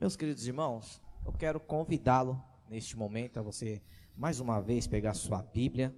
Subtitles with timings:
[0.00, 3.82] Meus queridos irmãos, eu quero convidá-lo neste momento a você
[4.16, 5.94] mais uma vez pegar sua Bíblia,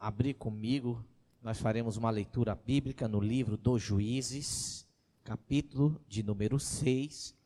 [0.00, 1.04] abrir comigo.
[1.42, 4.88] Nós faremos uma leitura bíblica no livro dos Juízes,
[5.22, 7.36] capítulo de número 6,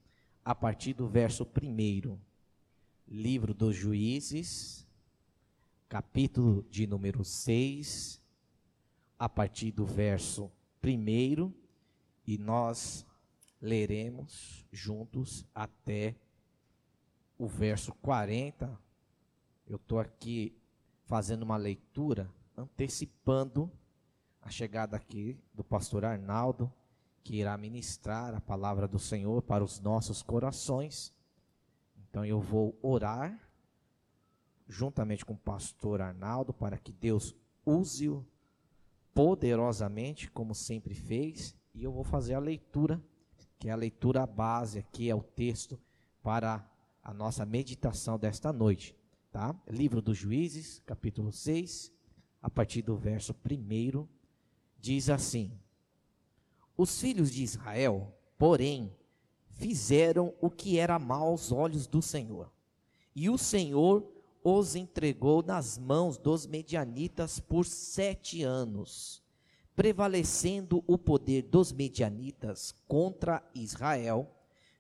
[0.45, 2.17] a partir do verso 1.
[3.09, 4.87] Livro dos Juízes,
[5.89, 8.23] capítulo de número 6,
[9.19, 10.49] a partir do verso
[10.81, 11.53] 1,
[12.25, 13.05] e nós
[13.63, 16.17] leremos juntos até
[17.39, 18.77] o verso 40.
[19.65, 20.61] Eu estou aqui
[21.05, 23.71] fazendo uma leitura, antecipando
[24.41, 26.71] a chegada aqui do pastor Arnaldo,
[27.23, 31.15] que irá ministrar a palavra do Senhor para os nossos corações.
[31.97, 33.49] Então eu vou orar
[34.69, 37.33] juntamente com o pastor Arnaldo para que Deus
[37.65, 38.27] use-o
[39.15, 43.01] poderosamente, como sempre fez, e eu vou fazer a leitura
[43.63, 45.79] que é a leitura base aqui, é o texto
[46.21, 46.69] para
[47.01, 48.93] a nossa meditação desta noite,
[49.31, 49.55] tá?
[49.71, 51.93] Livro dos Juízes, capítulo 6,
[52.43, 54.05] a partir do verso 1,
[54.81, 55.53] diz assim:
[56.77, 58.93] Os filhos de Israel, porém,
[59.53, 62.51] fizeram o que era mal aos olhos do Senhor,
[63.15, 64.05] e o Senhor
[64.43, 69.22] os entregou nas mãos dos medianitas por sete anos
[69.75, 74.31] prevalecendo o poder dos medianitas contra Israel,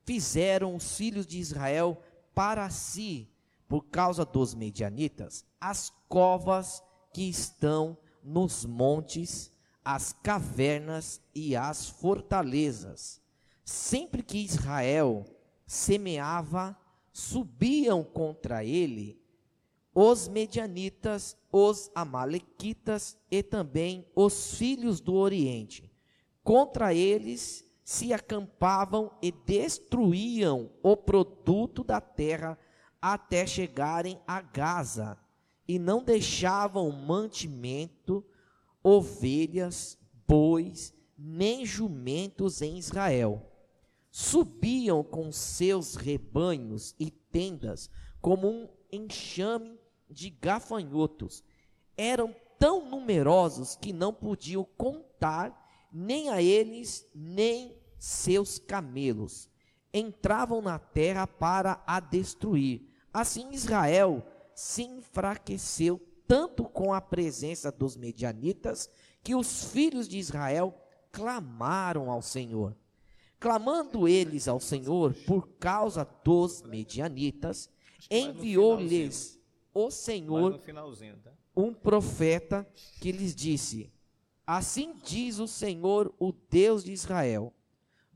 [0.05, 2.01] fizeram os filhos de Israel
[2.35, 3.29] para si,
[3.69, 6.83] por causa dos medianitas, as covas
[7.13, 9.53] que estão nos montes,
[9.85, 13.21] as cavernas e as fortalezas.
[13.65, 15.25] Sempre que Israel
[15.67, 16.77] semeava,
[17.13, 19.22] subiam contra ele
[19.95, 25.93] os medianitas, os amalequitas e também os filhos do Oriente.
[26.43, 32.59] Contra eles se acampavam e destruíam o produto da terra
[33.01, 35.19] até chegarem a Gaza,
[35.67, 38.25] e não deixavam mantimento,
[38.83, 43.51] ovelhas, bois, nem jumentos em Israel.
[44.11, 49.82] Subiam com seus rebanhos e tendas como um enxame
[50.13, 51.43] de gafanhotos.
[51.97, 55.59] Eram tão numerosos que não podiam contar
[55.93, 59.49] nem a eles, nem seus camelos.
[59.93, 62.89] Entravam na terra para a destruir.
[63.13, 64.25] Assim Israel
[64.55, 68.89] se enfraqueceu tanto com a presença dos medianitas
[69.23, 70.75] que os filhos de Israel
[71.11, 72.77] clamaram ao Senhor.
[73.39, 77.69] Clamando eles ao Senhor por causa dos medianitas,
[78.11, 79.42] enviou-lhes
[79.75, 80.59] o Senhor
[81.23, 81.33] tá?
[81.57, 82.67] um profeta
[83.01, 83.93] que lhes disse:
[84.47, 87.53] Assim diz o Senhor, o Deus de Israel: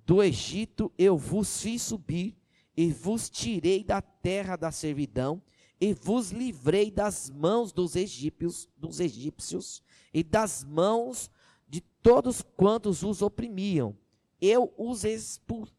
[0.05, 2.37] Do Egito eu vos fiz subir
[2.77, 5.43] e vos tirei da terra da servidão
[5.81, 11.31] e vos livrei das mãos dos egípcios, dos egípcios e das mãos
[11.69, 13.97] de todos quantos os oprimiam.
[14.41, 15.03] Eu os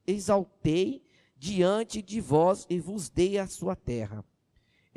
[0.05, 1.03] exaltei
[1.35, 4.25] diante de vós e vos dei a sua terra.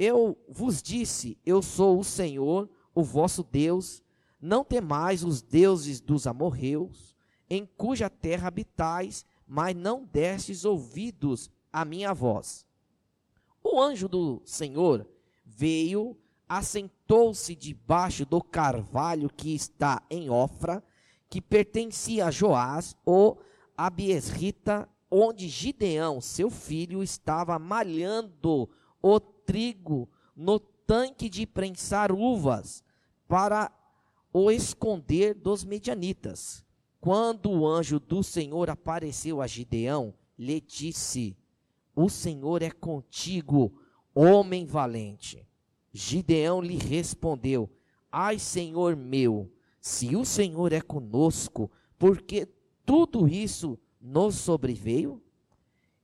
[0.02, 4.02] Eu vos disse: Eu sou o Senhor, o vosso Deus.
[4.40, 7.14] Não temais os deuses dos amorreus,
[7.50, 12.64] em cuja terra habitais, mas não destes ouvidos à minha voz.
[13.62, 15.06] O anjo do Senhor
[15.44, 16.16] veio,
[16.48, 20.82] assentou-se debaixo do carvalho que está em Ofra,
[21.28, 23.36] que pertencia a Joás, o
[23.76, 28.66] Abiesrita, onde Gideão, seu filho, estava malhando
[29.02, 32.84] o trigo no tanque de prensar uvas
[33.26, 33.68] para
[34.32, 36.64] o esconder dos medianitas.
[37.00, 41.36] Quando o anjo do Senhor apareceu a Gideão, lhe disse:
[41.96, 43.72] O Senhor é contigo,
[44.14, 45.44] homem valente.
[45.92, 47.68] Gideão lhe respondeu:
[48.12, 51.68] Ai, Senhor meu, se o Senhor é conosco,
[51.98, 52.46] porque
[52.86, 55.20] tudo isso nos sobreveio?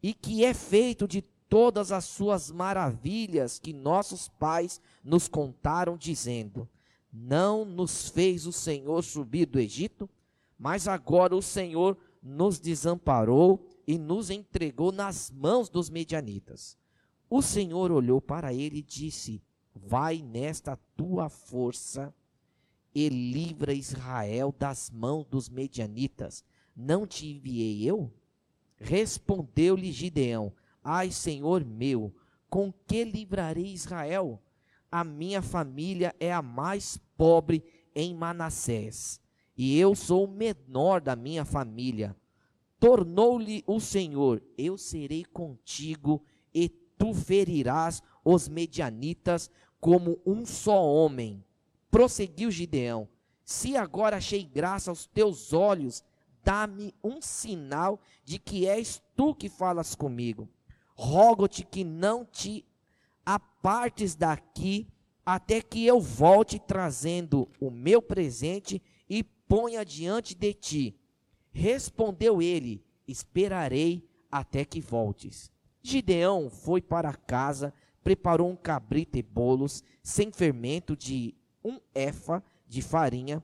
[0.03, 6.69] E que é feito de todas as suas maravilhas que nossos pais nos contaram, dizendo:
[7.13, 10.09] Não nos fez o Senhor subir do Egito,
[10.59, 16.77] mas agora o Senhor nos desamparou e nos entregou nas mãos dos medianitas.
[17.31, 19.43] O Senhor olhou para ele e disse:
[19.75, 22.15] Vai nesta tua força
[22.95, 26.45] e livra Israel das mãos dos medianitas.
[26.75, 28.13] Não te enviei eu?
[28.78, 30.53] Respondeu-lhe Gideão:
[30.88, 32.15] Ai, Senhor meu,
[32.48, 34.41] com que livrarei Israel?
[34.88, 39.21] A minha família é a mais pobre em Manassés,
[39.56, 42.15] e eu sou o menor da minha família.
[42.78, 46.22] Tornou-lhe o Senhor: Eu serei contigo,
[46.54, 49.50] e tu ferirás os medianitas
[49.80, 51.44] como um só homem.
[51.91, 53.09] Prosseguiu Gideão:
[53.44, 56.04] Se agora achei graça aos teus olhos,
[56.44, 60.48] dá-me um sinal de que és tu que falas comigo.
[60.97, 62.65] Rogo-te que não te
[63.25, 64.89] apartes daqui
[65.25, 70.98] até que eu volte trazendo o meu presente e ponha diante de ti.
[71.53, 75.51] Respondeu ele: Esperarei até que voltes.
[75.83, 82.81] Gideão foi para casa, preparou um cabrito e bolos sem fermento de um efa de
[82.83, 83.43] farinha,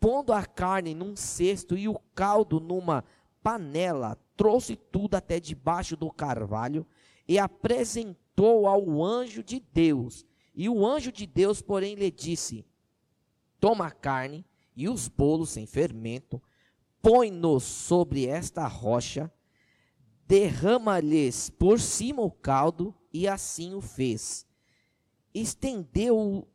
[0.00, 3.04] pondo a carne num cesto e o caldo numa
[3.42, 6.86] panela, trouxe tudo até debaixo do carvalho
[7.26, 10.24] e apresentou ao anjo de Deus.
[10.54, 12.64] E o anjo de Deus, porém, lhe disse:
[13.60, 14.46] Toma a carne
[14.76, 16.40] e os bolos sem fermento,
[17.02, 19.30] põe-nos sobre esta rocha,
[20.26, 24.46] derrama-lhes por cima o caldo, e assim o fez.
[25.34, 26.46] Estendeu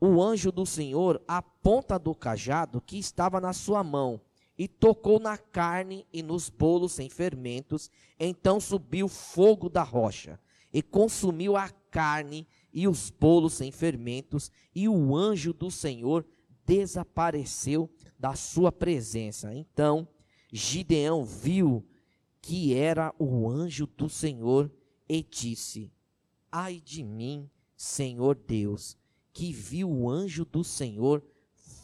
[0.00, 4.20] o anjo do Senhor a ponta do cajado que estava na sua mão,
[4.56, 7.90] e tocou na carne e nos bolos sem fermentos.
[8.18, 10.40] Então subiu fogo da rocha,
[10.72, 16.26] e consumiu a carne e os bolos sem fermentos, e o anjo do Senhor
[16.66, 19.54] desapareceu da sua presença.
[19.54, 20.08] Então
[20.52, 21.84] Gideão viu
[22.40, 24.70] que era o anjo do Senhor
[25.08, 25.92] e disse:
[26.50, 28.96] Ai de mim, Senhor Deus,
[29.32, 31.22] que vi o anjo do Senhor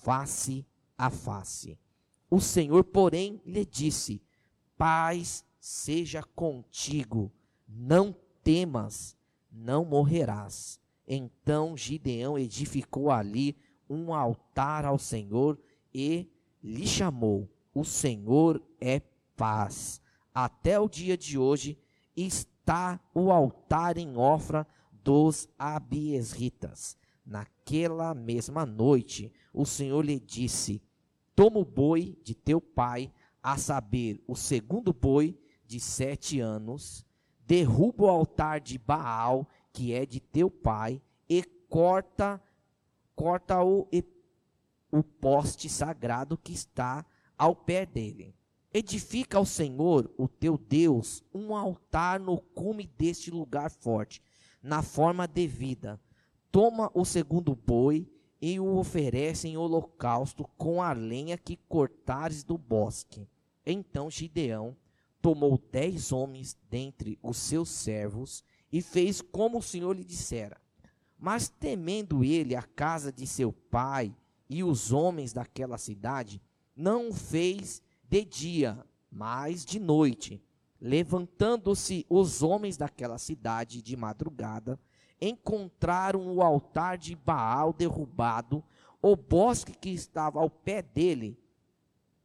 [0.02, 0.66] face
[0.96, 1.78] a face.
[2.30, 4.22] O Senhor, porém, lhe disse:
[4.78, 7.32] Paz seja contigo,
[7.68, 9.16] não temas,
[9.50, 10.80] não morrerás.
[11.06, 13.56] Então Gideão edificou ali
[13.88, 15.58] um altar ao Senhor
[15.92, 16.30] e
[16.62, 19.00] lhe chamou: O Senhor é
[19.36, 20.00] paz.
[20.32, 21.76] Até o dia de hoje
[22.16, 26.96] está o altar em Ofra dos Abiesritas.
[27.26, 30.80] Naquela mesma noite, o Senhor lhe disse:
[31.40, 33.10] Toma o boi de teu pai,
[33.42, 37.02] a saber, o segundo boi de sete anos,
[37.46, 42.38] derruba o altar de Baal, que é de teu pai, e corta
[43.16, 43.88] corta o,
[44.92, 47.06] o poste sagrado que está
[47.38, 48.34] ao pé dele.
[48.70, 54.20] Edifica ao Senhor, o teu Deus, um altar no cume deste lugar forte,
[54.62, 55.98] na forma devida.
[56.52, 58.06] Toma o segundo boi
[58.40, 63.28] e o oferece em holocausto com a lenha que cortares do bosque.
[63.66, 64.76] Então Gideão
[65.20, 68.42] tomou dez homens dentre os seus servos
[68.72, 70.58] e fez como o Senhor lhe dissera.
[71.18, 74.14] Mas temendo ele a casa de seu pai
[74.48, 76.40] e os homens daquela cidade,
[76.74, 80.42] não o fez de dia, mas de noite.
[80.80, 84.80] Levantando-se os homens daquela cidade de madrugada,
[85.20, 88.64] encontraram o altar de Baal derrubado,
[89.02, 91.38] o bosque que estava ao pé dele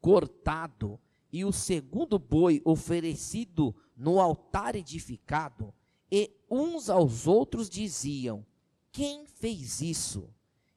[0.01, 0.99] cortado,
[1.31, 5.73] e o segundo boi oferecido no altar edificado,
[6.11, 8.45] e uns aos outros diziam:
[8.91, 10.29] quem fez isso?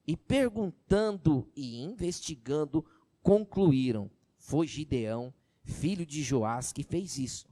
[0.06, 2.84] E perguntando e investigando,
[3.22, 5.32] concluíram: foi Gideão,
[5.62, 7.46] filho de Joás, que fez isso.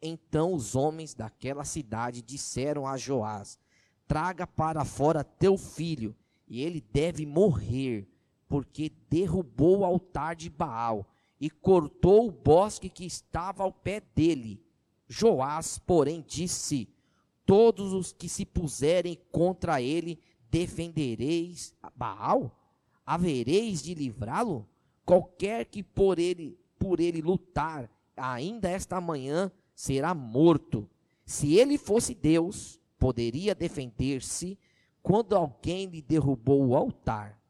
[0.00, 3.58] Então os homens daquela cidade disseram a Joás:
[4.08, 6.16] Traga para fora teu filho,
[6.48, 8.08] e ele deve morrer,
[8.48, 11.06] porque derrubou o altar de Baal
[11.40, 14.60] e cortou o bosque que estava ao pé dele.
[15.06, 16.88] Joás, porém, disse:
[17.46, 20.18] todos os que se puserem contra ele
[20.50, 22.54] defendereis Baal?
[23.06, 24.68] Havereis de livrá-lo?
[25.04, 30.88] Qualquer que por ele, por ele lutar, ainda esta manhã será morto.
[31.24, 34.58] Se ele fosse Deus, poderia defender-se
[35.02, 37.40] quando alguém lhe derrubou o altar.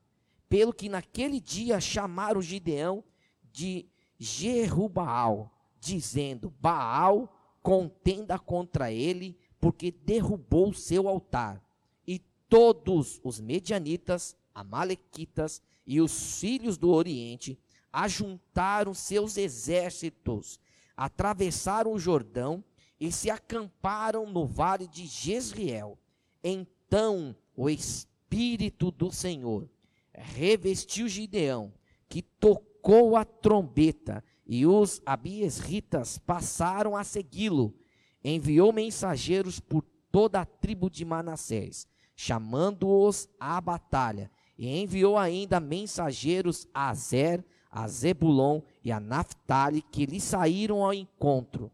[0.49, 3.03] Pelo que naquele dia chamaram Gideão
[3.53, 3.87] de
[4.19, 11.63] Jerubaal, dizendo: Baal contenda contra ele porque derrubou seu altar.
[12.07, 17.59] E todos os medianitas, amalequitas e os filhos do Oriente
[17.93, 20.61] ajuntaram seus exércitos,
[20.97, 22.63] atravessaram o Jordão
[23.01, 25.99] e se acamparam no vale de Jezreel.
[26.43, 29.69] Então o Espírito do Senhor
[30.13, 31.73] revestiu Gideão,
[32.09, 37.75] que tocou a trombeta, e os abiesritas passaram a segui-lo
[38.23, 41.87] enviou mensageiros por toda a tribo de Manassés,
[42.17, 50.07] chamando-os à batalha, e enviou ainda mensageiros a Zer, a Zebulon e a Naphtali, que
[50.07, 51.71] lhe saíram ao encontro.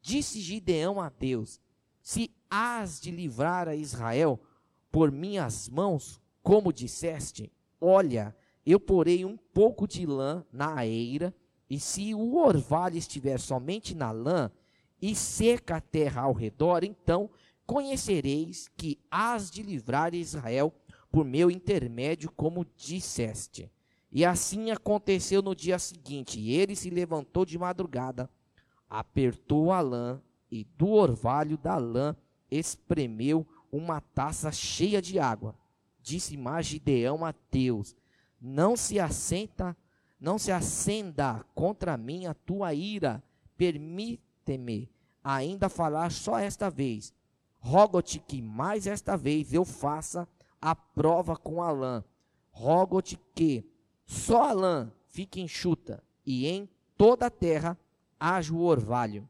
[0.00, 1.60] Disse Gideão a Deus:
[2.02, 4.40] Se hás de livrar a Israel
[4.90, 11.34] por minhas mãos, como disseste, olha, eu porei um pouco de lã na eira,
[11.68, 14.50] e se o orvalho estiver somente na lã,
[15.00, 17.30] e seca a terra ao redor, então
[17.66, 20.72] conhecereis que hás de livrar Israel
[21.10, 23.70] por meu intermédio, como disseste.
[24.10, 26.40] E assim aconteceu no dia seguinte.
[26.40, 28.28] E ele se levantou de madrugada,
[28.88, 32.16] apertou a lã, e do orvalho da lã
[32.50, 35.54] espremeu uma taça cheia de água.
[36.00, 37.94] Disse mais Gideão a Deus:
[38.40, 39.76] Não se assenta,
[40.18, 43.22] não se acenda contra mim a tua ira.
[43.56, 44.90] Permite-me
[45.22, 47.12] ainda falar só esta vez.
[47.58, 50.26] Rogo-te que mais esta vez eu faça
[50.60, 52.04] a prova com a lã.
[52.50, 53.64] Rogo-te que
[54.06, 57.76] só a lã fique enxuta e em toda a terra
[58.18, 59.28] haja o orvalho.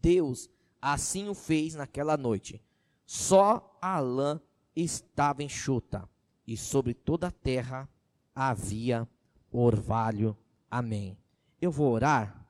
[0.00, 2.60] Deus assim o fez naquela noite.
[3.06, 4.40] Só a lã
[4.74, 6.08] estava enxuta,
[6.46, 7.88] e sobre toda a terra
[8.34, 9.08] havia
[9.50, 10.36] orvalho.
[10.70, 11.16] Amém.
[11.60, 12.44] Eu vou orar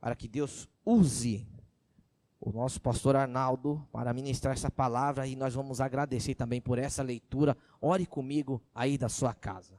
[0.00, 1.46] para que Deus use
[2.40, 7.02] o nosso pastor Arnaldo para ministrar essa palavra e nós vamos agradecer também por essa
[7.02, 7.56] leitura.
[7.80, 9.78] Ore comigo aí da sua casa.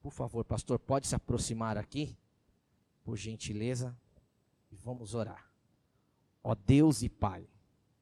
[0.00, 2.16] Por favor, pastor, pode se aproximar aqui,
[3.08, 3.96] por gentileza,
[4.70, 5.50] e vamos orar.
[6.44, 7.48] Ó Deus e Pai,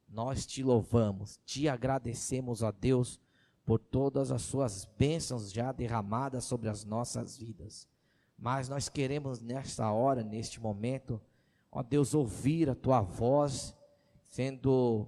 [0.09, 3.21] nós te louvamos, te agradecemos, ó Deus,
[3.65, 7.89] por todas as suas bênçãos já derramadas sobre as nossas vidas.
[8.37, 11.23] Mas nós queremos nesta hora, neste momento,
[11.71, 13.77] ó Deus, ouvir a tua voz
[14.25, 15.07] sendo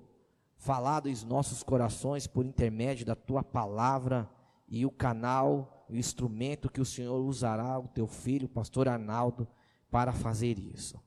[0.59, 4.31] falado em nossos corações por intermédio da tua palavra
[4.69, 9.49] e o canal, o instrumento que o Senhor usará, o teu filho, o pastor Arnaldo,
[9.91, 11.01] para fazer isso.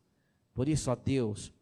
[0.54, 1.54] Por isso, ó Deus,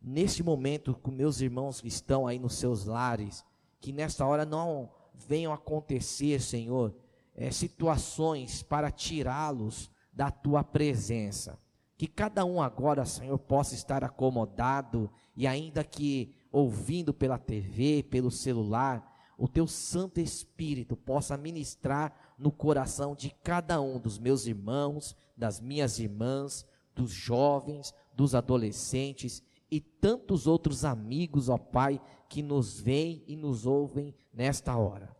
[0.00, 3.44] neste momento, com meus irmãos que estão aí nos seus lares,
[3.80, 6.94] que nesta hora não venham acontecer, Senhor,
[7.34, 11.58] é, situações para tirá-los da tua presença.
[11.96, 18.30] Que cada um agora, Senhor, possa estar acomodado e ainda que ouvindo pela TV, pelo
[18.30, 25.14] celular, o teu Santo Espírito possa ministrar no coração de cada um dos meus irmãos,
[25.36, 32.80] das minhas irmãs, dos jovens, dos adolescentes e tantos outros amigos, ó Pai, que nos
[32.80, 35.14] veem e nos ouvem nesta hora.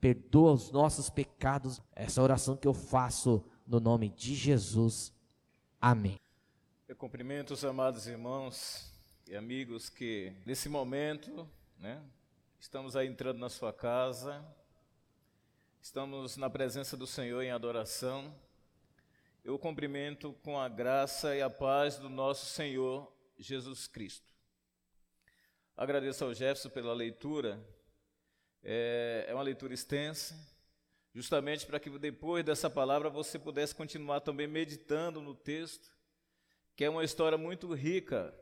[0.00, 5.12] Perdoa os nossos pecados, essa oração que eu faço no nome de Jesus.
[5.80, 6.16] Amém.
[6.86, 8.92] Eu cumprimento os amados irmãos
[9.26, 11.48] e amigos que nesse momento,
[11.78, 12.02] né,
[12.58, 14.44] estamos aí entrando na sua casa,
[15.80, 18.34] estamos na presença do Senhor em adoração.
[19.44, 24.34] Eu cumprimento com a graça e a paz do nosso Senhor Jesus Cristo.
[25.76, 27.62] Agradeço ao Jefferson pela leitura.
[28.62, 30.34] É, é uma leitura extensa,
[31.14, 35.88] justamente para que depois dessa palavra você pudesse continuar também meditando no texto,
[36.74, 38.34] que é uma história muito rica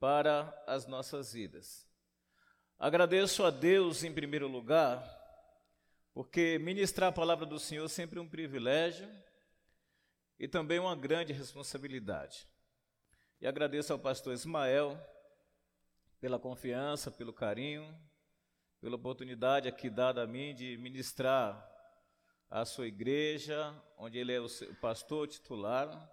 [0.00, 1.91] para as nossas vidas.
[2.84, 5.08] Agradeço a Deus em primeiro lugar,
[6.12, 9.08] porque ministrar a palavra do Senhor é sempre um privilégio
[10.36, 12.44] e também uma grande responsabilidade.
[13.40, 15.00] E agradeço ao pastor Ismael
[16.20, 17.86] pela confiança, pelo carinho,
[18.80, 21.64] pela oportunidade aqui dada a mim de ministrar
[22.50, 24.48] a sua igreja, onde ele é o
[24.80, 26.12] pastor titular.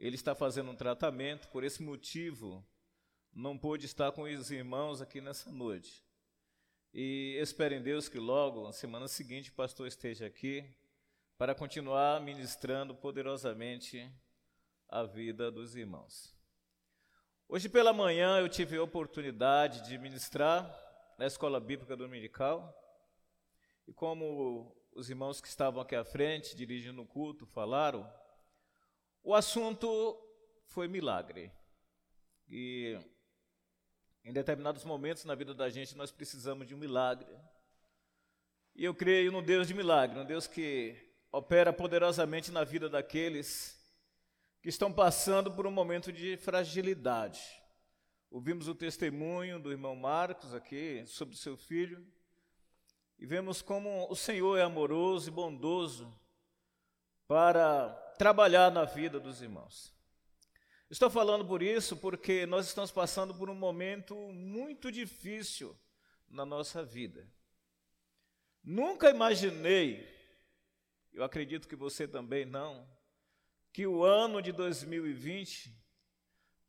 [0.00, 2.66] Ele está fazendo um tratamento, por esse motivo
[3.36, 6.02] não pôde estar com os irmãos aqui nessa noite.
[6.90, 10.64] E espero em Deus que logo, na semana seguinte, o pastor esteja aqui
[11.36, 14.10] para continuar ministrando poderosamente
[14.88, 16.34] a vida dos irmãos.
[17.46, 20.66] Hoje pela manhã eu tive a oportunidade de ministrar
[21.18, 22.74] na escola bíblica dominical.
[23.86, 28.10] E como os irmãos que estavam aqui à frente, dirigindo o culto, falaram,
[29.22, 30.18] o assunto
[30.64, 31.52] foi milagre.
[32.48, 32.98] E
[34.26, 37.32] em determinados momentos na vida da gente nós precisamos de um milagre.
[38.74, 40.96] E eu creio no Deus de milagre, um Deus que
[41.30, 43.80] opera poderosamente na vida daqueles
[44.60, 47.40] que estão passando por um momento de fragilidade.
[48.28, 52.04] Ouvimos o testemunho do irmão Marcos aqui sobre seu filho
[53.20, 56.12] e vemos como o Senhor é amoroso e bondoso
[57.28, 59.95] para trabalhar na vida dos irmãos.
[60.90, 65.76] Estou falando por isso porque nós estamos passando por um momento muito difícil
[66.28, 67.28] na nossa vida.
[68.62, 70.16] Nunca imaginei
[71.16, 72.86] eu acredito que você também não,
[73.72, 75.74] que o ano de 2020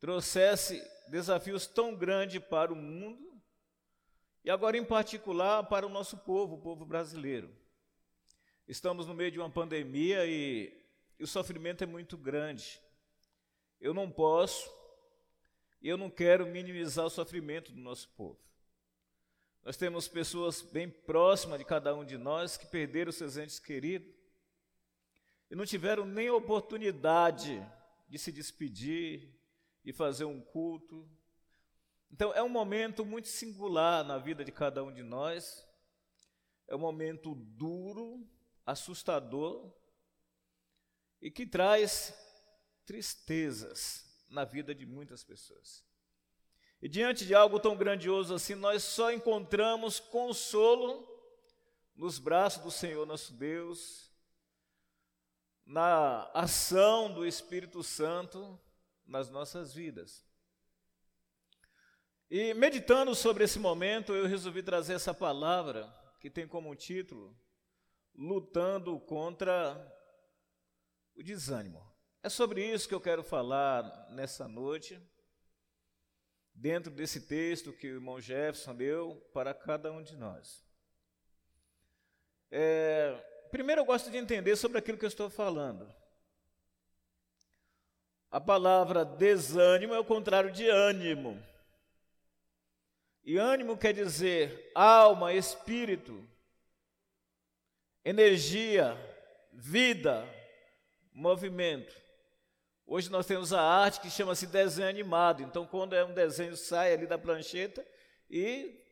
[0.00, 3.38] trouxesse desafios tão grandes para o mundo
[4.42, 7.54] e agora, em particular, para o nosso povo, o povo brasileiro.
[8.66, 10.72] Estamos no meio de uma pandemia e,
[11.18, 12.80] e o sofrimento é muito grande.
[13.80, 14.76] Eu não posso
[15.80, 18.36] eu não quero minimizar o sofrimento do nosso povo.
[19.62, 24.12] Nós temos pessoas bem próximas de cada um de nós que perderam seus entes queridos
[25.48, 27.64] e não tiveram nem oportunidade
[28.08, 29.32] de se despedir,
[29.84, 31.08] de fazer um culto,
[32.10, 35.66] então, é um momento muito singular na vida de cada um de nós.
[36.66, 38.26] É um momento duro,
[38.64, 39.72] assustador
[41.20, 42.14] e que traz
[42.88, 45.84] tristezas na vida de muitas pessoas.
[46.80, 51.06] E diante de algo tão grandioso assim, nós só encontramos consolo
[51.94, 54.10] nos braços do Senhor nosso Deus,
[55.66, 58.58] na ação do Espírito Santo
[59.04, 60.26] nas nossas vidas.
[62.30, 65.86] E meditando sobre esse momento, eu resolvi trazer essa palavra
[66.20, 67.38] que tem como título
[68.14, 69.76] Lutando contra
[71.14, 71.86] o desânimo.
[72.28, 75.00] É sobre isso que eu quero falar nessa noite,
[76.52, 80.62] dentro desse texto que o irmão Jefferson deu para cada um de nós.
[82.50, 83.14] É,
[83.50, 85.90] primeiro, eu gosto de entender sobre aquilo que eu estou falando.
[88.30, 91.42] A palavra desânimo é o contrário de ânimo.
[93.24, 96.28] E ânimo quer dizer alma, espírito,
[98.04, 98.94] energia,
[99.50, 100.28] vida,
[101.10, 102.07] movimento.
[102.90, 105.42] Hoje nós temos a arte que chama-se desenho animado.
[105.42, 107.86] Então, quando é um desenho, sai ali da prancheta
[108.30, 108.82] e,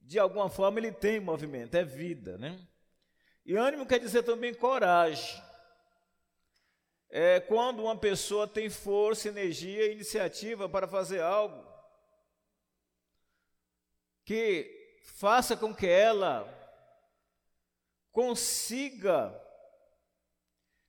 [0.00, 2.58] de alguma forma, ele tem movimento, é vida, né?
[3.46, 5.40] E ânimo quer dizer também coragem.
[7.08, 11.64] É quando uma pessoa tem força, energia e iniciativa para fazer algo
[14.24, 16.44] que faça com que ela
[18.10, 19.32] consiga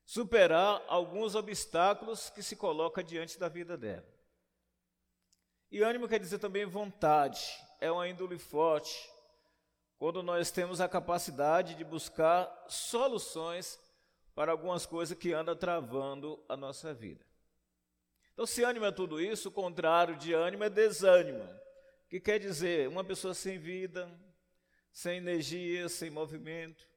[0.10, 4.12] superar alguns obstáculos que se coloca diante da vida dela.
[5.70, 7.40] E ânimo quer dizer também vontade,
[7.80, 9.08] é uma índole forte,
[10.00, 13.80] quando nós temos a capacidade de buscar soluções
[14.34, 17.24] para algumas coisas que andam travando a nossa vida.
[18.34, 21.48] Então, se ânimo é tudo isso, o contrário de ânimo é desânimo
[22.10, 24.12] que quer dizer uma pessoa sem vida,
[24.92, 26.89] sem energia, sem movimento,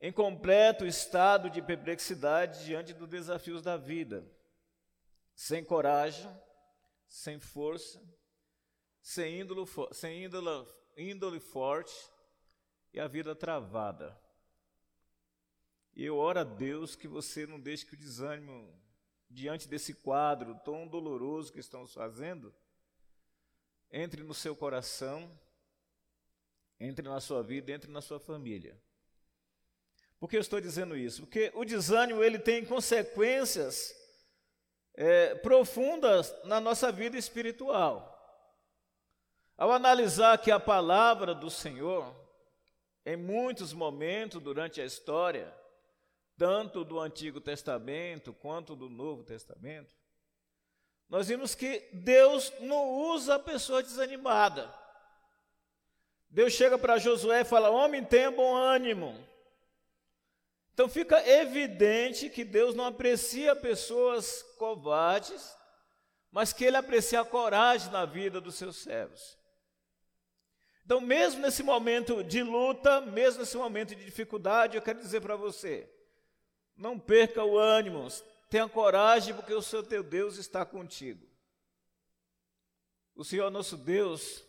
[0.00, 4.24] em completo estado de perplexidade diante dos desafios da vida,
[5.34, 6.28] sem coragem,
[7.06, 8.02] sem força,
[9.02, 11.94] sem índole, sem índole, índole forte
[12.94, 14.18] e a vida travada.
[15.94, 18.72] E eu oro a Deus que você não deixe que o desânimo,
[19.28, 22.54] diante desse quadro tão doloroso que estamos fazendo,
[23.90, 25.38] entre no seu coração,
[26.78, 28.80] entre na sua vida, entre na sua família.
[30.20, 31.22] Por que eu estou dizendo isso?
[31.22, 33.94] Porque o desânimo ele tem consequências
[34.94, 38.06] é, profundas na nossa vida espiritual.
[39.56, 42.14] Ao analisar que a palavra do Senhor,
[43.06, 45.54] em muitos momentos durante a história,
[46.36, 49.94] tanto do Antigo Testamento quanto do Novo Testamento,
[51.08, 54.72] nós vimos que Deus não usa a pessoa desanimada.
[56.28, 59.29] Deus chega para Josué e fala: Homem, tenha bom ânimo.
[60.80, 65.54] Então fica evidente que Deus não aprecia pessoas covardes,
[66.32, 69.36] mas que Ele aprecia a coragem na vida dos seus servos.
[70.82, 75.36] Então, mesmo nesse momento de luta, mesmo nesse momento de dificuldade, eu quero dizer para
[75.36, 75.86] você:
[76.74, 78.08] não perca o ânimo,
[78.48, 81.28] Tenha coragem, porque o seu teu Deus está contigo.
[83.14, 84.42] O Senhor nosso Deus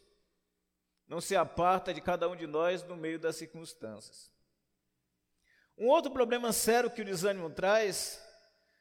[1.06, 4.32] não se aparta de cada um de nós no meio das circunstâncias.
[5.82, 8.24] Um outro problema sério que o desânimo traz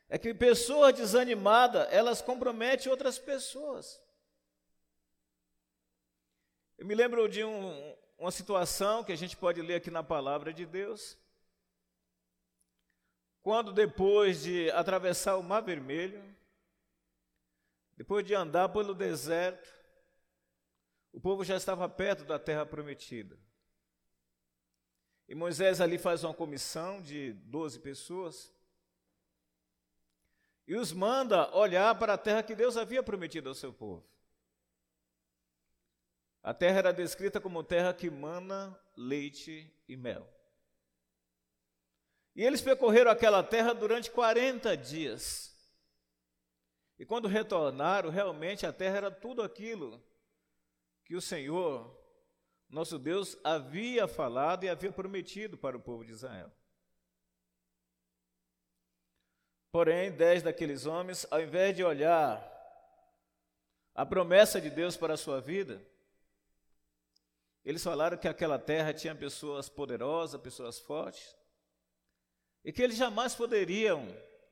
[0.07, 3.99] é que pessoas desanimadas, elas comprometem outras pessoas.
[6.77, 10.53] Eu me lembro de um, uma situação que a gente pode ler aqui na palavra
[10.53, 11.17] de Deus,
[13.41, 16.23] quando depois de atravessar o Mar Vermelho,
[17.97, 19.73] depois de andar pelo deserto,
[21.15, 23.39] o povo já estava perto da terra prometida.
[25.31, 28.53] E Moisés ali faz uma comissão de 12 pessoas
[30.67, 34.05] e os manda olhar para a terra que Deus havia prometido ao seu povo.
[36.43, 40.29] A terra era descrita como terra que mana leite e mel.
[42.35, 45.57] E eles percorreram aquela terra durante 40 dias.
[46.99, 50.03] E quando retornaram, realmente a terra era tudo aquilo
[51.05, 52.00] que o Senhor,
[52.71, 56.51] nosso Deus, havia falado e havia prometido para o povo de Israel.
[59.73, 62.47] Porém, dez daqueles homens, ao invés de olhar
[63.95, 65.85] a promessa de Deus para a sua vida,
[67.65, 71.37] eles falaram que aquela terra tinha pessoas poderosas, pessoas fortes,
[72.65, 74.07] e que eles jamais poderiam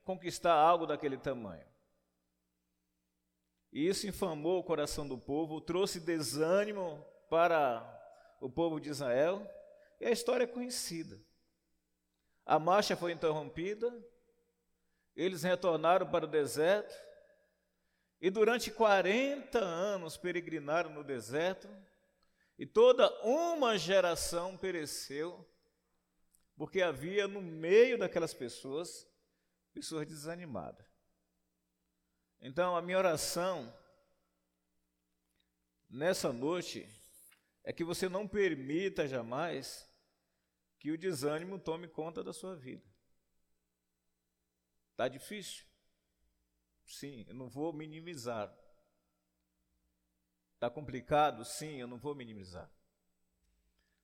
[0.04, 1.66] conquistar algo daquele tamanho.
[3.72, 7.97] E isso infamou o coração do povo, trouxe desânimo para
[8.40, 9.46] o povo de Israel,
[10.00, 11.20] e a história é conhecida.
[12.44, 13.92] A marcha foi interrompida,
[15.14, 16.94] eles retornaram para o deserto,
[18.20, 21.68] e durante 40 anos peregrinaram no deserto,
[22.58, 25.48] e toda uma geração pereceu
[26.56, 29.06] porque havia no meio daquelas pessoas
[29.72, 30.84] pessoas desanimadas.
[32.40, 33.72] Então, a minha oração
[35.88, 36.88] nessa noite
[37.68, 39.86] é que você não permita jamais
[40.78, 42.82] que o desânimo tome conta da sua vida.
[44.96, 45.66] Tá difícil?
[46.86, 48.50] Sim, eu não vou minimizar.
[50.58, 51.44] Tá complicado?
[51.44, 52.72] Sim, eu não vou minimizar.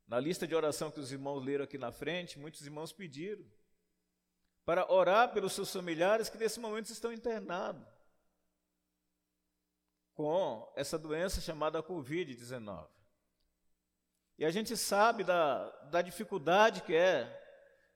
[0.06, 3.50] Na lista de oração que os irmãos leram aqui na frente, muitos irmãos pediram
[4.66, 7.88] para orar pelos seus familiares que nesse momento estão internados
[10.12, 13.03] com essa doença chamada Covid-19.
[14.38, 17.40] E a gente sabe da, da dificuldade que é,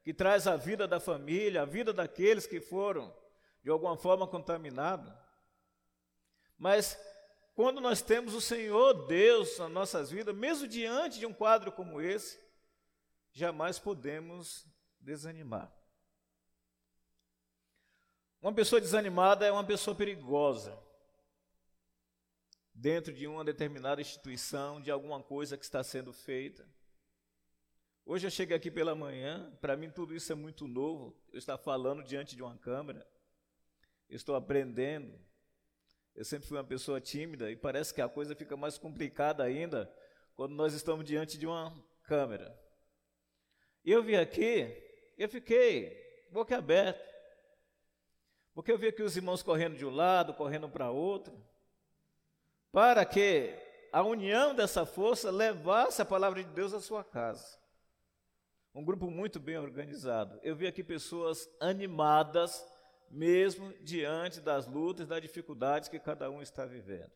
[0.02, 3.14] que traz a vida da família, a vida daqueles que foram
[3.62, 5.12] de alguma forma contaminados.
[6.56, 6.98] Mas
[7.54, 12.00] quando nós temos o Senhor Deus nas nossas vidas, mesmo diante de um quadro como
[12.00, 12.40] esse,
[13.32, 14.64] jamais podemos
[15.00, 15.72] desanimar.
[18.40, 20.87] Uma pessoa desanimada é uma pessoa perigosa
[22.78, 26.64] dentro de uma determinada instituição, de alguma coisa que está sendo feita.
[28.06, 31.58] Hoje eu cheguei aqui pela manhã, para mim tudo isso é muito novo, eu estou
[31.58, 33.04] falando diante de uma câmera,
[34.08, 35.20] eu estou aprendendo,
[36.14, 39.92] eu sempre fui uma pessoa tímida e parece que a coisa fica mais complicada ainda
[40.36, 42.56] quando nós estamos diante de uma câmera.
[43.84, 44.72] E eu vi aqui,
[45.18, 47.04] eu fiquei boca aberta.
[48.54, 51.36] Porque eu vi aqui os irmãos correndo de um lado, correndo para outro,
[52.72, 53.54] para que
[53.92, 57.58] a união dessa força levasse a palavra de Deus à sua casa.
[58.74, 60.38] Um grupo muito bem organizado.
[60.42, 62.64] Eu vi aqui pessoas animadas,
[63.10, 67.10] mesmo diante das lutas, das dificuldades que cada um está vivendo.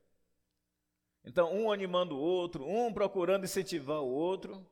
[1.24, 4.66] Então, um animando o outro, um procurando incentivar o outro.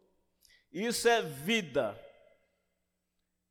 [0.73, 1.99] Isso é vida.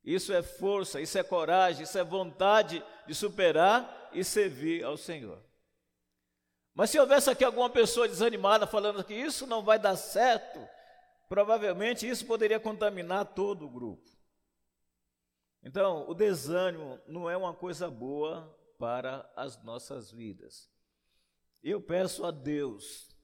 [0.04, 5.42] Isso é força, isso é coragem, isso é vontade de superar e servir ao Senhor.
[6.74, 10.66] Mas se houvesse aqui alguma pessoa desanimada falando que isso não vai dar certo,
[11.28, 14.08] provavelmente isso poderia contaminar todo o grupo.
[15.62, 20.70] Então, o desânimo não é uma coisa boa para as nossas vidas.
[21.62, 23.14] Eu peço a Deus,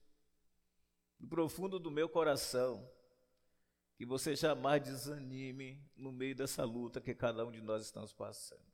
[1.18, 2.86] do profundo do meu coração,
[3.96, 8.66] que você jamais desanime no meio dessa luta que cada um de nós estamos passando.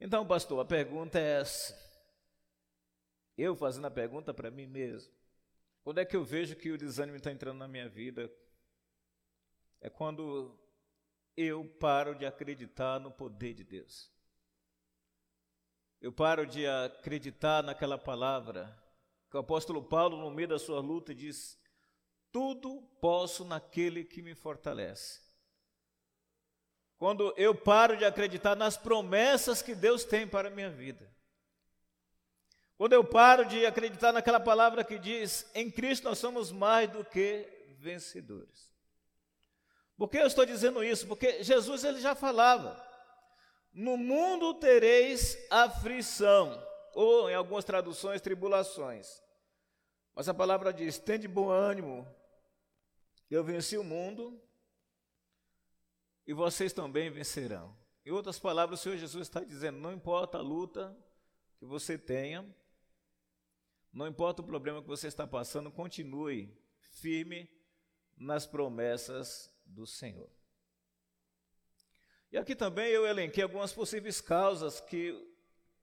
[0.00, 1.91] Então, pastor, a pergunta é essa.
[3.42, 5.12] Eu fazendo a pergunta para mim mesmo.
[5.82, 8.32] Quando é que eu vejo que o desânimo está entrando na minha vida?
[9.80, 10.56] É quando
[11.36, 14.12] eu paro de acreditar no poder de Deus.
[16.00, 18.80] Eu paro de acreditar naquela palavra
[19.28, 21.60] que o apóstolo Paulo, no meio da sua luta, diz:
[22.30, 25.20] Tudo posso naquele que me fortalece.
[26.96, 31.12] Quando eu paro de acreditar nas promessas que Deus tem para a minha vida.
[32.82, 37.04] Quando eu paro de acreditar naquela palavra que diz: Em Cristo nós somos mais do
[37.04, 38.74] que vencedores.
[39.96, 41.06] Por que eu estou dizendo isso?
[41.06, 42.84] Porque Jesus ele já falava:
[43.72, 46.60] No mundo tereis aflição,
[46.92, 49.22] ou em algumas traduções, tribulações.
[50.12, 52.04] Mas a palavra diz: Tende bom ânimo,
[53.30, 54.42] eu venci o mundo
[56.26, 57.76] e vocês também vencerão.
[58.04, 60.92] Em outras palavras, o Senhor Jesus está dizendo: Não importa a luta
[61.60, 62.44] que você tenha,
[63.92, 67.48] não importa o problema que você está passando, continue firme
[68.16, 70.30] nas promessas do Senhor.
[72.30, 75.14] E aqui também eu elenquei algumas possíveis causas que,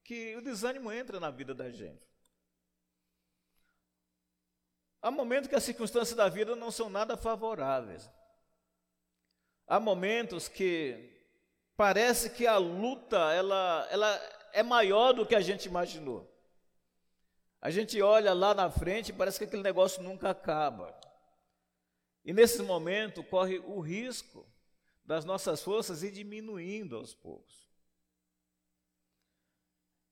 [0.03, 2.09] que o desânimo entra na vida da gente.
[5.01, 8.09] Há momentos que as circunstâncias da vida não são nada favoráveis.
[9.67, 11.23] há momentos que
[11.77, 14.15] parece que a luta ela, ela
[14.51, 16.28] é maior do que a gente imaginou.
[17.61, 20.97] A gente olha lá na frente e parece que aquele negócio nunca acaba.
[22.23, 24.47] E nesse momento corre o risco
[25.03, 27.67] das nossas forças ir diminuindo aos poucos.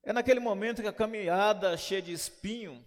[0.04, 2.86] É naquele momento que a caminhada cheia de espinho,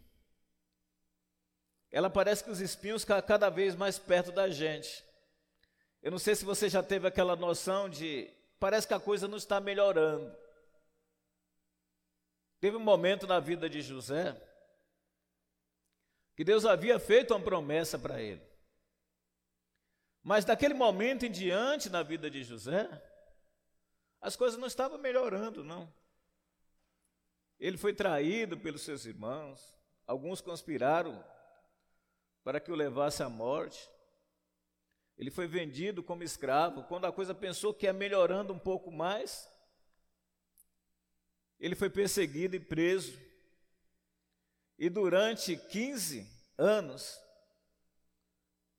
[1.90, 5.04] ela parece que os espinhos ficam cada vez mais perto da gente.
[6.02, 9.36] Eu não sei se você já teve aquela noção de parece que a coisa não
[9.36, 10.34] está melhorando.
[12.58, 14.34] Teve um momento na vida de José
[16.40, 18.40] que Deus havia feito uma promessa para ele.
[20.22, 22.88] Mas daquele momento em diante na vida de José,
[24.22, 25.92] as coisas não estavam melhorando, não.
[27.58, 29.76] Ele foi traído pelos seus irmãos,
[30.06, 31.22] alguns conspiraram
[32.42, 33.86] para que o levasse à morte.
[35.18, 36.84] Ele foi vendido como escravo.
[36.84, 39.46] Quando a coisa pensou que ia melhorando um pouco mais,
[41.58, 43.29] ele foi perseguido e preso.
[44.80, 47.20] E durante 15 anos,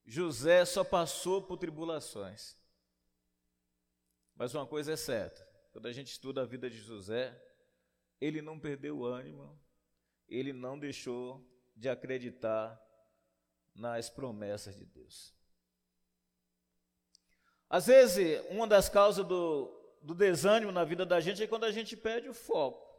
[0.03, 2.57] José só passou por tribulações.
[4.35, 7.39] Mas uma coisa é certa: quando a gente estuda a vida de José,
[8.19, 9.61] ele não perdeu o ânimo,
[10.27, 12.81] ele não deixou de acreditar
[13.75, 15.35] nas promessas de Deus.
[17.69, 21.71] Às vezes, uma das causas do, do desânimo na vida da gente é quando a
[21.71, 22.90] gente perde o foco.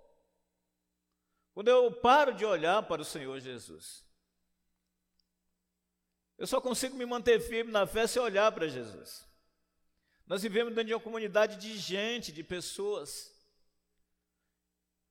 [1.53, 4.05] Quando eu paro de olhar para o Senhor Jesus.
[6.38, 9.25] Eu só consigo me manter firme na fé se olhar para Jesus.
[10.27, 13.31] Nós vivemos dentro de uma comunidade de gente, de pessoas.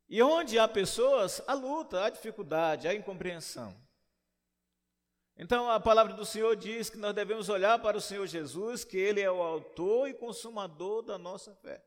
[0.09, 3.79] E onde há pessoas, há luta, há dificuldade, há incompreensão.
[5.37, 8.97] Então a palavra do Senhor diz que nós devemos olhar para o Senhor Jesus, que
[8.97, 11.83] Ele é o autor e consumador da nossa fé.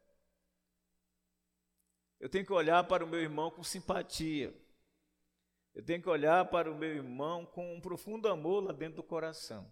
[2.25, 4.59] Eu tenho que olhar para o meu irmão com simpatia.
[5.75, 9.03] Eu tenho que olhar para o meu irmão com um profundo amor lá dentro do
[9.03, 9.71] coração.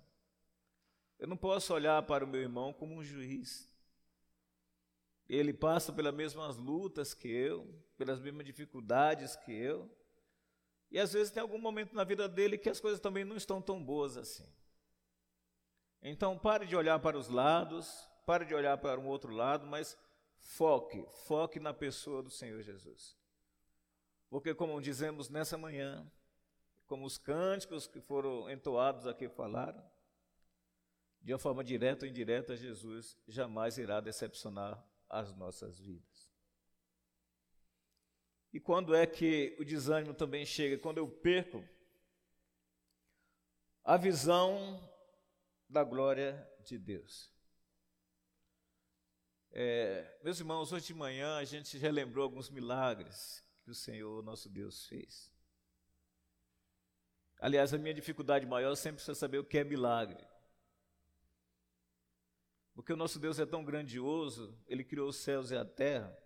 [1.19, 3.75] Eu não posso olhar para o meu irmão como um juiz.
[5.27, 9.91] Ele passa pelas mesmas lutas que eu, pelas mesmas dificuldades que eu.
[10.91, 13.63] E às vezes tem algum momento na vida dele que as coisas também não estão
[13.63, 14.47] tão boas assim.
[16.03, 19.97] Então pare de olhar para os lados, pare de olhar para um outro lado, mas
[20.43, 23.17] foque, foque na pessoa do Senhor Jesus.
[24.29, 26.11] Porque, como dizemos nessa manhã,
[26.87, 29.83] como os cânticos que foram entoados aqui falaram,
[31.21, 36.31] de uma forma direta ou indireta, Jesus jamais irá decepcionar as nossas vidas.
[38.53, 40.77] E quando é que o desânimo também chega?
[40.77, 41.65] Quando eu perco
[43.85, 44.79] a visão
[45.69, 47.32] da glória de Deus.
[49.55, 54.49] É, meus irmãos, hoje de manhã a gente relembrou alguns milagres que o Senhor nosso
[54.49, 55.31] Deus fez.
[57.39, 60.25] Aliás, a minha dificuldade maior sempre é saber o que é milagre.
[62.75, 66.17] Porque o nosso Deus é tão grandioso, ele criou os céus e a terra.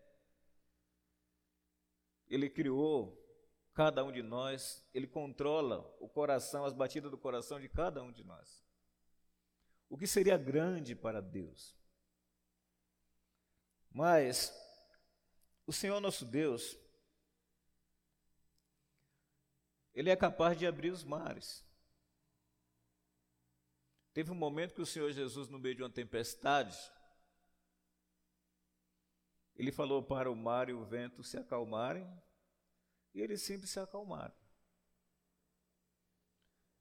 [2.28, 3.20] Ele criou
[3.74, 8.12] cada um de nós, ele controla o coração, as batidas do coração de cada um
[8.12, 8.64] de nós.
[9.88, 11.76] O que seria grande para Deus?
[13.96, 14.52] Mas
[15.66, 16.76] o Senhor nosso Deus,
[19.94, 21.64] Ele é capaz de abrir os mares.
[24.12, 26.76] Teve um momento que o Senhor Jesus, no meio de uma tempestade,
[29.54, 32.06] ele falou para o mar e o vento se acalmarem,
[33.14, 34.36] e eles sempre se acalmaram.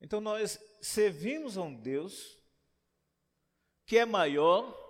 [0.02, 2.38] Então nós servimos a um Deus
[3.86, 4.85] que é maior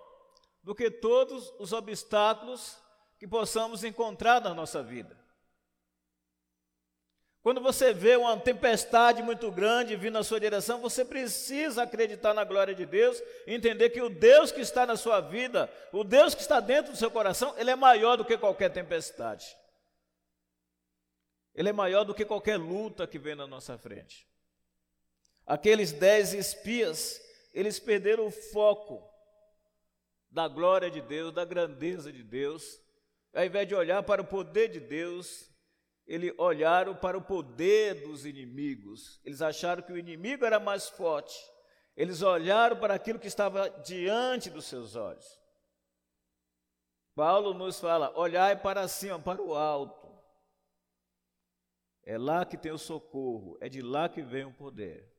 [0.65, 2.75] do que todos os obstáculos
[3.19, 5.15] que possamos encontrar na nossa vida.
[7.43, 12.43] Quando você vê uma tempestade muito grande vindo na sua direção, você precisa acreditar na
[12.43, 16.41] glória de Deus, entender que o Deus que está na sua vida, o Deus que
[16.41, 19.55] está dentro do seu coração, ele é maior do que qualquer tempestade.
[21.53, 24.27] Ele é maior do que qualquer luta que vem na nossa frente.
[25.45, 27.21] Aqueles dez espias,
[27.53, 29.14] eles perderam o foco
[30.35, 32.81] da glória de Deus, da grandeza de Deus,
[33.33, 35.49] ao invés de olhar para o poder de Deus,
[36.05, 39.21] eles olharam para o poder dos inimigos.
[39.23, 41.33] Eles acharam que o inimigo era mais forte.
[41.95, 45.25] Eles olharam para aquilo que estava diante dos seus olhos.
[47.15, 50.05] Paulo nos fala: olhai para cima, para o alto.
[52.03, 55.11] É lá que tem o socorro, é de lá que vem o poder.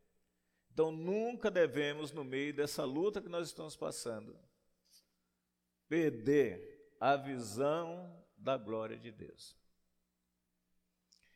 [0.71, 4.39] Então nunca devemos, no meio dessa luta que nós estamos passando,
[5.89, 9.57] perder a visão da glória de Deus.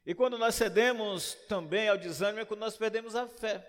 [0.04, 3.66] E quando nós cedemos também ao desânimo é quando nós perdemos a fé.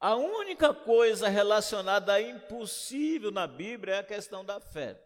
[0.00, 5.00] A única coisa relacionada a impossível na Bíblia é a questão da fé.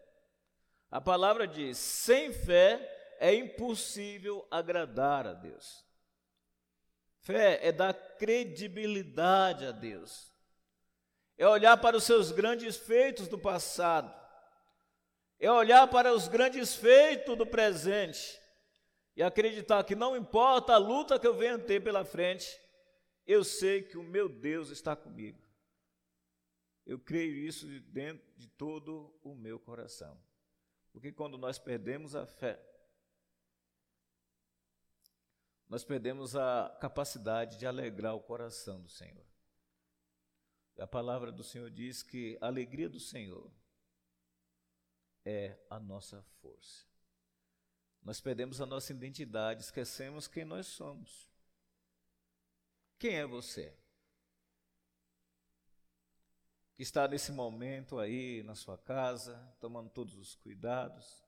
[0.89, 5.85] A palavra diz: sem fé é impossível agradar a Deus.
[7.19, 10.28] Fé é dar credibilidade a Deus,
[11.39, 14.13] é olhar para os seus grandes feitos do passado,
[15.39, 18.37] é olhar para os grandes feitos do presente
[19.15, 22.59] e acreditar que não importa a luta que eu venha ter pela frente,
[23.25, 25.41] eu sei que o meu Deus está comigo.
[26.85, 30.21] Eu creio isso de dentro de todo o meu coração.
[30.91, 32.59] Porque quando nós perdemos a fé,
[35.69, 39.28] nós perdemos a capacidade de alegrar o coração do Senhor.
[40.79, 43.51] A palavra do Senhor diz que a alegria do Senhor
[45.25, 46.87] é a nossa força.
[48.01, 51.29] Nós perdemos a nossa identidade, esquecemos quem nós somos.
[52.97, 53.77] Quem é você?
[56.75, 61.21] Que está nesse momento aí na sua casa, tomando todos os cuidados,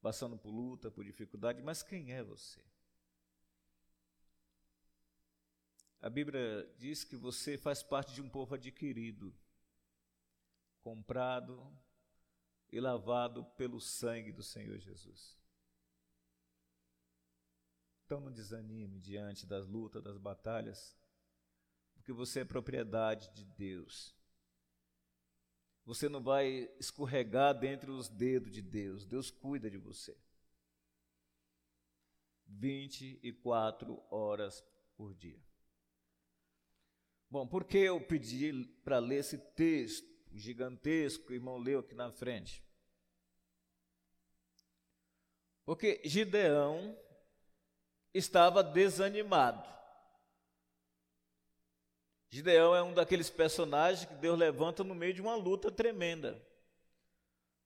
[0.00, 2.62] passando por luta, por dificuldade, mas quem é você?
[6.00, 9.34] A Bíblia diz que você faz parte de um povo adquirido,
[10.80, 11.76] comprado
[12.70, 15.36] e lavado pelo sangue do Senhor Jesus.
[18.04, 20.96] Então não desanime diante das lutas, das batalhas,
[21.94, 24.14] porque você é propriedade de Deus.
[25.84, 29.04] Você não vai escorregar dentre os dedos de Deus.
[29.04, 30.16] Deus cuida de você.
[32.46, 34.64] 24 horas
[34.96, 35.47] por dia.
[37.30, 41.94] Bom, por que eu pedi para ler esse texto gigantesco que o irmão leu aqui
[41.94, 42.64] na frente?
[45.64, 46.98] Porque Gideão
[48.14, 49.62] estava desanimado.
[52.30, 56.42] Gideão é um daqueles personagens que Deus levanta no meio de uma luta tremenda.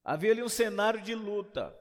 [0.03, 1.77] Havia ali um cenário de luta.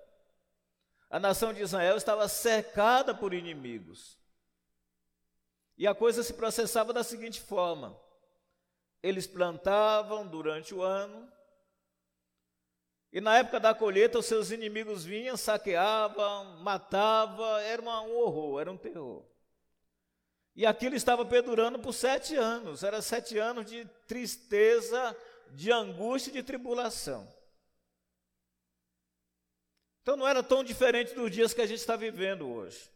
[1.09, 4.20] A nação de Israel estava cercada por inimigos.
[5.77, 7.99] E a coisa se processava da seguinte forma:
[9.01, 11.31] eles plantavam durante o ano,
[13.11, 18.71] e na época da colheita, os seus inimigos vinham, saqueavam, matavam, era um horror, era
[18.71, 19.25] um terror.
[20.55, 25.17] E aquilo estava perdurando por sete anos, era sete anos de tristeza,
[25.51, 27.27] de angústia e de tribulação.
[30.01, 32.90] Então não era tão diferente dos dias que a gente está vivendo hoje.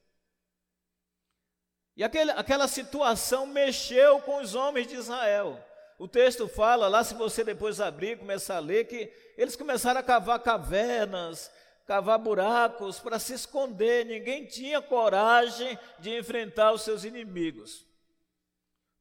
[1.95, 5.63] E aquele, aquela situação mexeu com os homens de Israel.
[5.97, 9.99] O texto fala lá, se você depois abrir e começar a ler, que eles começaram
[10.01, 11.49] a cavar cavernas,
[11.85, 14.05] cavar buracos para se esconder.
[14.05, 17.85] Ninguém tinha coragem de enfrentar os seus inimigos.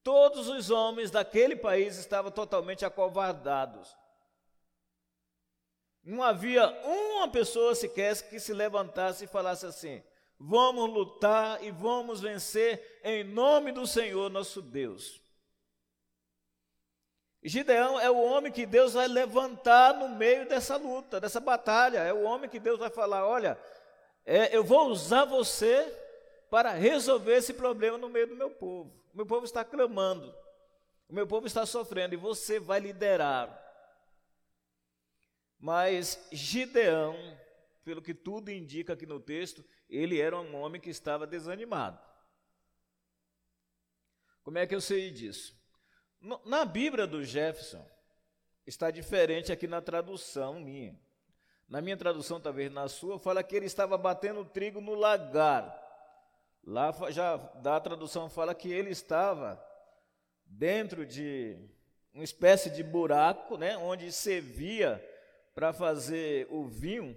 [0.05, 3.97] Todos os homens daquele país estavam totalmente acovardados.
[6.03, 10.03] Não havia uma pessoa sequer que se levantasse e falasse assim:
[10.47, 15.21] vamos lutar e vamos vencer em nome do Senhor nosso Deus.
[17.43, 21.99] Gideão é o homem que Deus vai levantar no meio dessa luta, dessa batalha.
[21.99, 23.59] É o homem que Deus vai falar: olha,
[24.25, 25.91] é, eu vou usar você
[26.51, 28.91] para resolver esse problema no meio do meu povo.
[29.13, 30.35] O meu povo está clamando,
[31.09, 33.63] o meu povo está sofrendo e você vai liderar.
[35.59, 37.17] Mas Gideão,
[37.85, 42.01] pelo que tudo indica aqui no texto, ele era um homem que estava desanimado.
[44.43, 45.57] Como é que eu sei disso?
[46.45, 47.87] Na Bíblia do Jefferson,
[48.67, 50.99] está diferente aqui na tradução minha.
[51.69, 55.83] Na minha tradução, talvez na sua, fala que ele estava batendo trigo no lagar.
[56.63, 59.63] Lá já da tradução fala que ele estava
[60.47, 61.59] dentro de
[62.13, 65.03] uma espécie de buraco, né, onde servia
[65.55, 67.17] para fazer o vinho.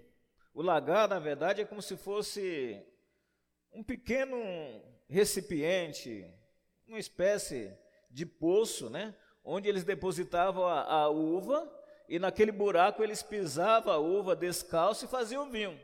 [0.58, 2.84] O lagar, na verdade, é como se fosse
[3.72, 4.36] um pequeno
[5.08, 6.26] recipiente,
[6.88, 7.72] uma espécie
[8.10, 9.14] de poço, né?
[9.44, 11.72] onde eles depositavam a, a uva
[12.10, 15.80] e naquele buraco eles pisavam a uva descalço e faziam vinho.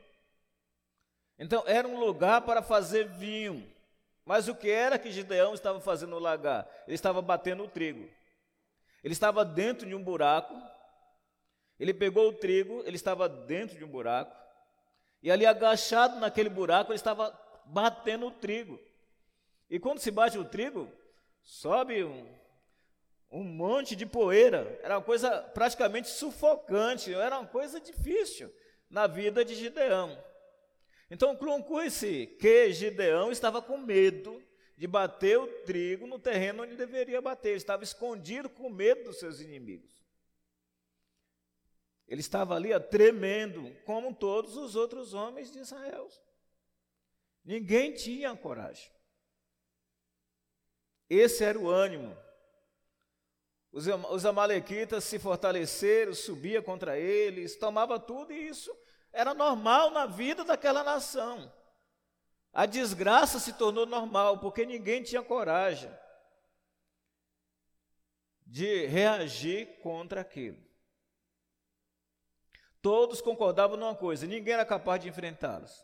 [1.38, 3.72] Então era um lugar para fazer vinho.
[4.26, 6.68] Mas o que era que Gideão estava fazendo no lagar?
[6.88, 8.10] Ele estava batendo o trigo.
[9.04, 10.60] Ele estava dentro de um buraco.
[11.80, 14.42] Ele pegou o trigo, ele estava dentro de um buraco.
[15.24, 17.32] E ali agachado naquele buraco, ele estava
[17.66, 18.78] batendo o trigo.
[19.70, 20.92] E quando se bate o trigo,
[21.42, 22.28] sobe um,
[23.32, 28.54] um monte de poeira, era uma coisa praticamente sufocante, era uma coisa difícil
[28.90, 30.22] na vida de Gideão.
[31.10, 34.44] Então conclui-se que Gideão estava com medo
[34.76, 39.20] de bater o trigo no terreno onde deveria bater, ele estava escondido com medo dos
[39.20, 40.03] seus inimigos.
[42.08, 46.08] Ele estava ali ó, tremendo, como todos os outros homens de Israel.
[47.44, 48.92] Ninguém tinha coragem.
[51.10, 52.18] Esse era o ânimo.
[53.72, 58.72] Os, os amalequitas se fortaleceram, subia contra eles, tomava tudo e isso
[59.12, 61.52] era normal na vida daquela nação.
[62.52, 65.92] A desgraça se tornou normal porque ninguém tinha coragem
[68.46, 70.64] de reagir contra aquilo.
[72.84, 75.84] Todos concordavam numa coisa: ninguém era capaz de enfrentá-los.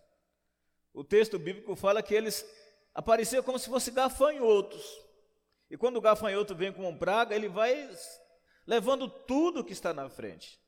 [0.94, 2.46] O texto bíblico fala que eles
[2.94, 4.86] apareciam como se fossem gafanhotos.
[5.72, 7.90] E quando o gafanhoto vem com um praga, ele vai
[8.68, 10.60] levando tudo que está na frente.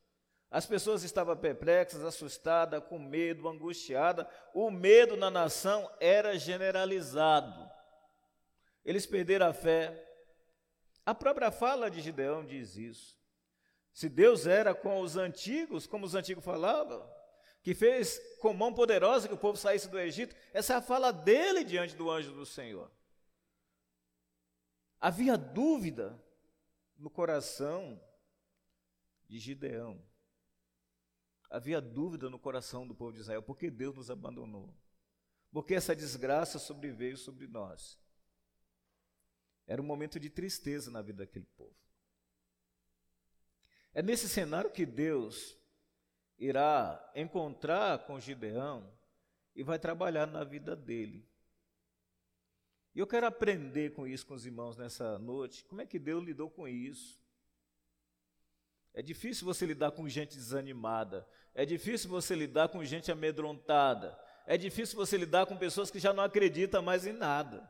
[0.50, 4.26] As pessoas estavam perplexas, assustadas, com medo, angustiadas.
[4.54, 7.70] O medo na nação era generalizado.
[8.86, 10.02] Eles perderam a fé.
[11.06, 13.21] A própria fala de Gideão diz isso.
[13.94, 17.08] Se Deus era com os antigos, como os antigos falavam,
[17.62, 21.12] que fez com mão poderosa que o povo saísse do Egito, essa é a fala
[21.12, 22.92] dele diante do anjo do Senhor.
[25.00, 26.20] Havia dúvida
[26.98, 28.02] no coração
[29.28, 30.04] de Gideão.
[31.50, 34.74] Havia dúvida no coração do povo de Israel, por que Deus nos abandonou?
[35.52, 38.00] Porque essa desgraça sobreveio sobre nós.
[39.68, 41.76] Era um momento de tristeza na vida daquele povo.
[43.94, 45.58] É nesse cenário que Deus
[46.38, 48.92] irá encontrar com Gideão
[49.54, 51.30] e vai trabalhar na vida dele.
[52.96, 55.64] E eu quero aprender com isso com os irmãos nessa noite.
[55.66, 57.22] Como é que Deus lidou com isso?
[58.94, 61.28] É difícil você lidar com gente desanimada.
[61.54, 64.18] É difícil você lidar com gente amedrontada.
[64.46, 67.70] É difícil você lidar com pessoas que já não acreditam mais em nada.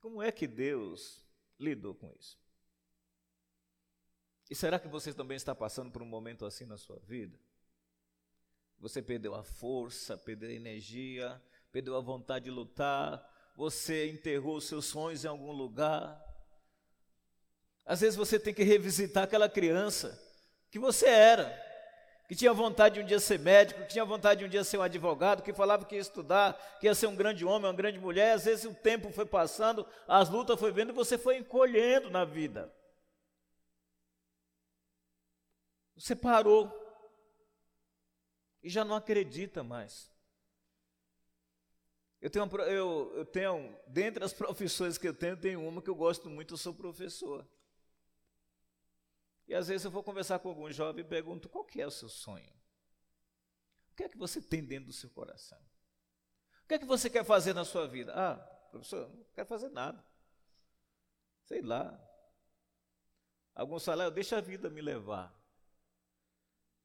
[0.00, 1.24] Como é que Deus
[1.58, 2.38] lidou com isso?
[4.48, 7.38] E será que você também está passando por um momento assim na sua vida?
[8.78, 11.42] Você perdeu a força, perdeu a energia,
[11.72, 13.24] perdeu a vontade de lutar,
[13.56, 16.22] você enterrou seus sonhos em algum lugar.
[17.84, 20.20] Às vezes você tem que revisitar aquela criança
[20.70, 21.64] que você era,
[22.28, 24.78] que tinha vontade de um dia ser médico, que tinha vontade de um dia ser
[24.78, 27.98] um advogado, que falava que ia estudar, que ia ser um grande homem, uma grande
[27.98, 28.32] mulher.
[28.32, 32.24] Às vezes o tempo foi passando, as lutas foi vendo e você foi encolhendo na
[32.24, 32.72] vida.
[35.96, 36.70] Você parou
[38.62, 40.14] e já não acredita mais.
[42.20, 45.94] Eu tenho, eu, eu tenho, dentre as profissões que eu tenho, tem uma que eu
[45.94, 47.48] gosto muito, eu sou professor.
[49.48, 51.90] E às vezes eu vou conversar com algum jovem e pergunto, qual que é o
[51.90, 52.52] seu sonho?
[53.92, 55.60] O que é que você tem dentro do seu coração?
[56.64, 58.12] O que é que você quer fazer na sua vida?
[58.14, 58.36] Ah,
[58.70, 60.04] professor, não quero fazer nada.
[61.44, 61.98] Sei lá.
[63.54, 65.32] Alguns falam, deixa a vida me levar.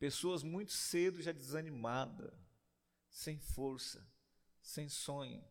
[0.02, 2.34] Pessoas muito cedo já desanimadas,
[3.08, 4.04] sem força,
[4.60, 5.46] sem sonho,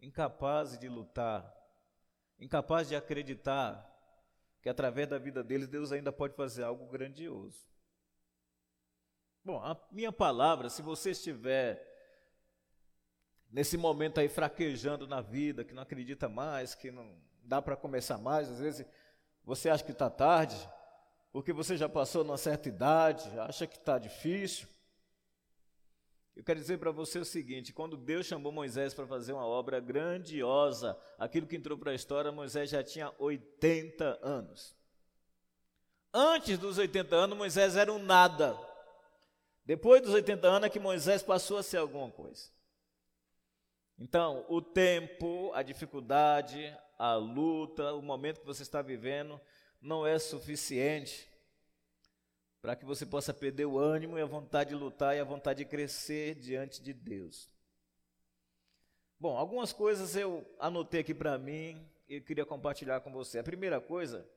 [0.00, 1.48] incapazes de lutar,
[2.40, 3.88] incapazes de acreditar
[4.60, 7.70] que através da vida deles Deus ainda pode fazer algo grandioso.
[9.44, 11.80] Bom, a minha palavra, se você estiver
[13.48, 18.18] nesse momento aí fraquejando na vida, que não acredita mais, que não dá para começar
[18.18, 18.84] mais, às vezes
[19.44, 20.68] você acha que está tarde,
[21.32, 24.66] porque você já passou numa certa idade, acha que está difícil.
[26.34, 29.80] Eu quero dizer para você o seguinte: quando Deus chamou Moisés para fazer uma obra
[29.80, 34.76] grandiosa, aquilo que entrou para a história, Moisés já tinha 80 anos.
[36.14, 38.58] Antes dos 80 anos, Moisés era um nada.
[39.64, 42.50] Depois dos 80 anos é que Moisés passou a ser alguma coisa.
[43.98, 49.40] Então, o tempo, a dificuldade, a luta, o momento que você está vivendo,
[49.80, 51.28] não é suficiente
[52.60, 55.58] para que você possa perder o ânimo e a vontade de lutar e a vontade
[55.58, 57.48] de crescer diante de Deus.
[59.18, 63.38] Bom, algumas coisas eu anotei aqui para mim e queria compartilhar com você.
[63.38, 64.28] A primeira coisa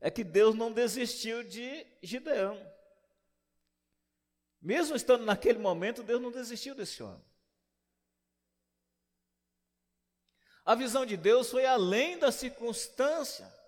[0.00, 2.58] é que Deus não desistiu de Gideão.
[4.60, 7.24] Mesmo estando naquele momento, Deus não desistiu desse homem.
[10.64, 13.59] A visão de Deus foi além da circunstância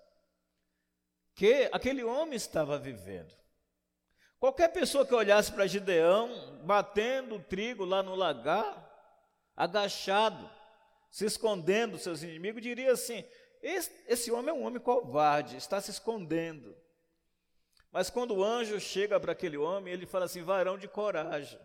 [1.35, 3.33] que aquele homem estava vivendo.
[4.39, 8.91] Qualquer pessoa que olhasse para Gideão, batendo trigo lá no lagar,
[9.55, 10.49] agachado,
[11.09, 13.23] se escondendo dos seus inimigos, diria assim:
[13.61, 16.75] Esse, esse homem é um homem covarde, está se escondendo.
[17.91, 21.59] Mas quando o anjo chega para aquele homem, ele fala assim: varão de coragem.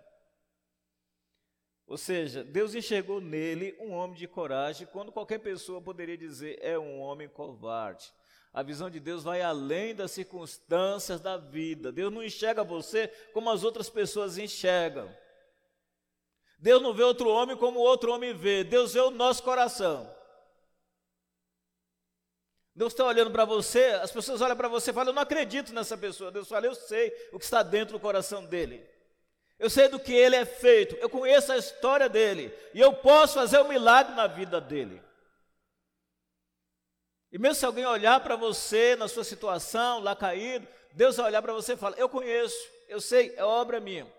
[1.87, 6.79] Ou seja, Deus enxergou nele um homem de coragem, quando qualquer pessoa poderia dizer é
[6.79, 8.13] um homem covarde.
[8.53, 11.93] A visão de Deus vai além das circunstâncias da vida.
[11.93, 15.15] Deus não enxerga você como as outras pessoas enxergam.
[16.59, 18.65] Deus não vê outro homem como outro homem vê.
[18.65, 20.13] Deus vê o nosso coração.
[22.75, 25.73] Deus está olhando para você, as pessoas olham para você e falam: Eu não acredito
[25.73, 26.31] nessa pessoa.
[26.31, 28.89] Deus fala: Eu sei o que está dentro do coração dele.
[29.59, 33.35] Eu sei do que ele é feito, eu conheço a história dele, e eu posso
[33.35, 35.03] fazer um milagre na vida dele.
[37.31, 41.43] E mesmo se alguém olhar para você na sua situação, lá caído, Deus vai olhar
[41.43, 42.57] para você e falar: Eu conheço,
[42.89, 44.11] eu sei, é obra minha.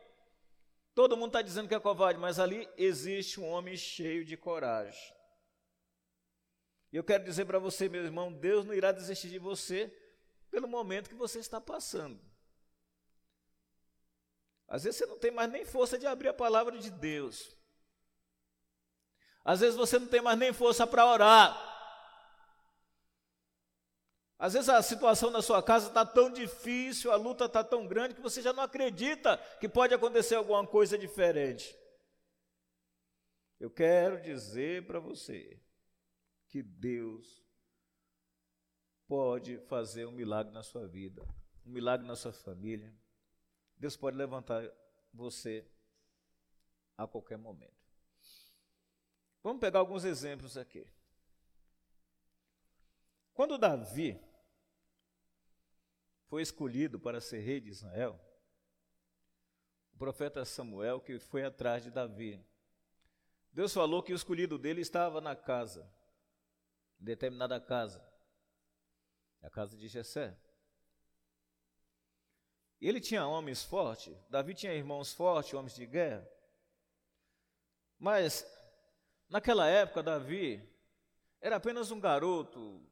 [0.94, 5.14] Todo mundo está dizendo que é covarde, mas ali existe um homem cheio de coragem.
[6.92, 9.96] E eu quero dizer para você, meu irmão, Deus não irá desistir de você
[10.50, 12.20] pelo momento que você está passando.
[14.68, 17.56] Às vezes você não tem mais nem força de abrir a palavra de Deus.
[19.44, 21.69] Às vezes você não tem mais nem força para orar.
[24.40, 28.16] Às vezes a situação na sua casa está tão difícil, a luta está tão grande
[28.16, 31.78] que você já não acredita que pode acontecer alguma coisa diferente.
[33.60, 35.62] Eu quero dizer para você
[36.48, 37.46] que Deus
[39.06, 41.22] pode fazer um milagre na sua vida,
[41.66, 42.96] um milagre na sua família.
[43.76, 44.64] Deus pode levantar
[45.14, 45.70] você
[46.98, 47.78] a qualquer momento.
[49.44, 50.88] Vamos pegar alguns exemplos aqui.
[53.34, 54.29] Quando Davi
[56.30, 58.20] foi escolhido para ser rei de Israel,
[59.94, 62.42] o profeta Samuel, que foi atrás de Davi,
[63.52, 65.92] Deus falou que o escolhido dele estava na casa,
[67.02, 68.02] em determinada casa,
[69.42, 70.38] a casa de Jessé.
[72.80, 76.30] Ele tinha homens fortes, Davi tinha irmãos fortes, homens de guerra.
[77.98, 78.46] Mas,
[79.28, 80.64] naquela época, Davi
[81.42, 82.89] era apenas um garoto,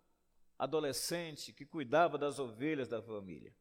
[0.57, 3.53] adolescente, que cuidava das ovelhas da família.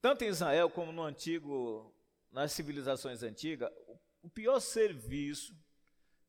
[0.00, 1.94] Tanto em Israel como no antigo,
[2.30, 3.70] nas civilizações antigas,
[4.22, 5.56] o pior serviço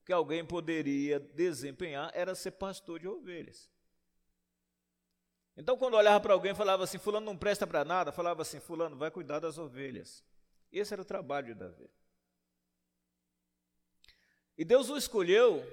[0.06, 3.70] que alguém poderia desempenhar era ser pastor de ovelhas.
[5.58, 8.98] Então, quando olhava para alguém falava assim: Fulano não presta para nada, falava assim: Fulano
[8.98, 10.24] vai cuidar das ovelhas.
[10.72, 11.90] Esse era o trabalho de Davi.
[14.58, 15.64] E Deus o escolheu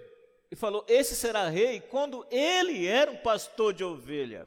[0.52, 4.46] e falou: Esse será rei quando ele era um pastor de ovelha.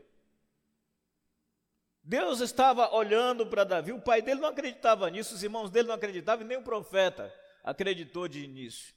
[2.04, 5.96] Deus estava olhando para Davi, o pai dele não acreditava nisso, os irmãos dele não
[5.96, 7.34] acreditavam, e nem o profeta
[7.64, 8.94] acreditou de início.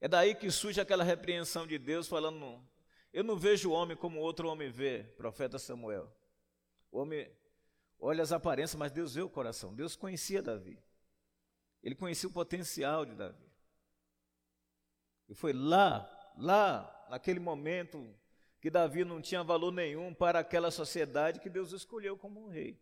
[0.00, 2.60] É daí que surge aquela repreensão de Deus falando
[3.12, 6.12] eu não vejo o homem como outro homem vê, profeta Samuel.
[6.90, 7.30] O homem
[8.00, 9.72] olha as aparências, mas Deus vê o coração.
[9.72, 10.82] Deus conhecia Davi.
[11.80, 13.51] Ele conhecia o potencial de Davi.
[15.28, 18.14] E foi lá, lá, naquele momento
[18.60, 22.80] que Davi não tinha valor nenhum para aquela sociedade que Deus escolheu como um rei.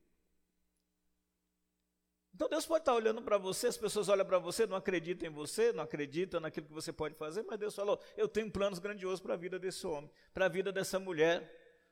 [2.35, 5.33] Então Deus pode estar olhando para você, as pessoas olham para você, não acreditam em
[5.33, 9.21] você, não acreditam naquilo que você pode fazer, mas Deus falou: eu tenho planos grandiosos
[9.21, 11.51] para a vida desse homem, para a vida dessa mulher,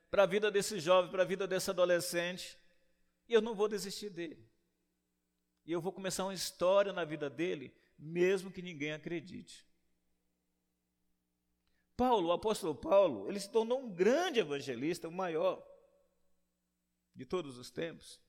[0.09, 2.57] para a vida desse jovem, para a vida desse adolescente,
[3.27, 4.49] e eu não vou desistir dele.
[5.65, 9.68] E eu vou começar uma história na vida dele, mesmo que ninguém acredite.
[11.99, 15.61] Paulo, o apóstolo Paulo, ele se tornou um grande evangelista, o maior
[17.13, 18.21] de todos os tempos.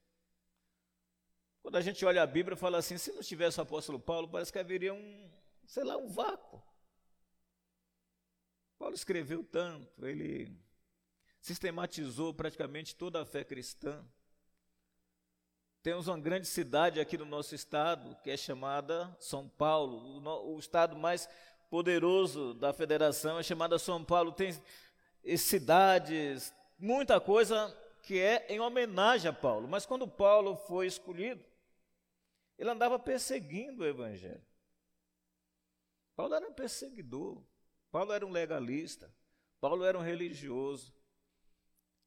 [1.62, 4.53] Quando a gente olha a Bíblia, fala assim: se não tivesse o apóstolo Paulo, parece
[4.53, 5.31] que haveria um,
[5.68, 6.61] sei lá, um vácuo.
[8.77, 10.53] Paulo escreveu tanto, ele
[11.41, 14.05] sistematizou praticamente toda a fé cristã.
[15.81, 19.97] Temos uma grande cidade aqui no nosso estado, que é chamada São Paulo.
[19.97, 21.29] O, o estado mais
[21.71, 24.33] poderoso da federação é chamada São Paulo.
[24.33, 24.53] Tem
[25.39, 29.68] cidades, muita coisa que é em homenagem a Paulo.
[29.68, 31.43] Mas quando Paulo foi escolhido,
[32.59, 34.45] ele andava perseguindo o evangelho.
[36.16, 37.43] Paulo era um perseguidor.
[37.91, 39.11] Paulo era um legalista.
[39.61, 40.93] Paulo era um religioso.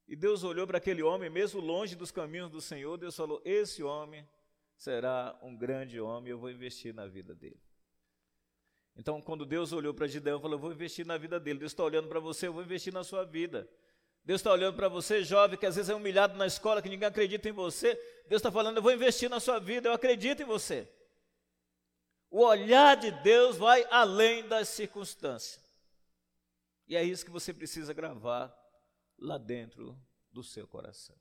[0.07, 3.82] E Deus olhou para aquele homem, mesmo longe dos caminhos do Senhor, Deus falou: Esse
[3.82, 4.28] homem
[4.76, 7.59] será um grande homem, eu vou investir na vida dele.
[8.96, 11.60] Então, quando Deus olhou para Gideão, falou: Eu vou investir na vida dele.
[11.60, 13.68] Deus está olhando para você, eu vou investir na sua vida.
[14.26, 17.08] Deus está olhando para você, jovem, que às vezes é humilhado na escola, que ninguém
[17.08, 17.96] acredita em você.
[18.30, 20.89] Deus está falando, eu vou investir na sua vida, eu acredito em você.
[22.30, 25.62] O olhar de Deus vai além das circunstâncias.
[26.88, 28.56] E é isso que você precisa gravar
[29.18, 30.00] lá dentro
[30.32, 31.18] do seu coração.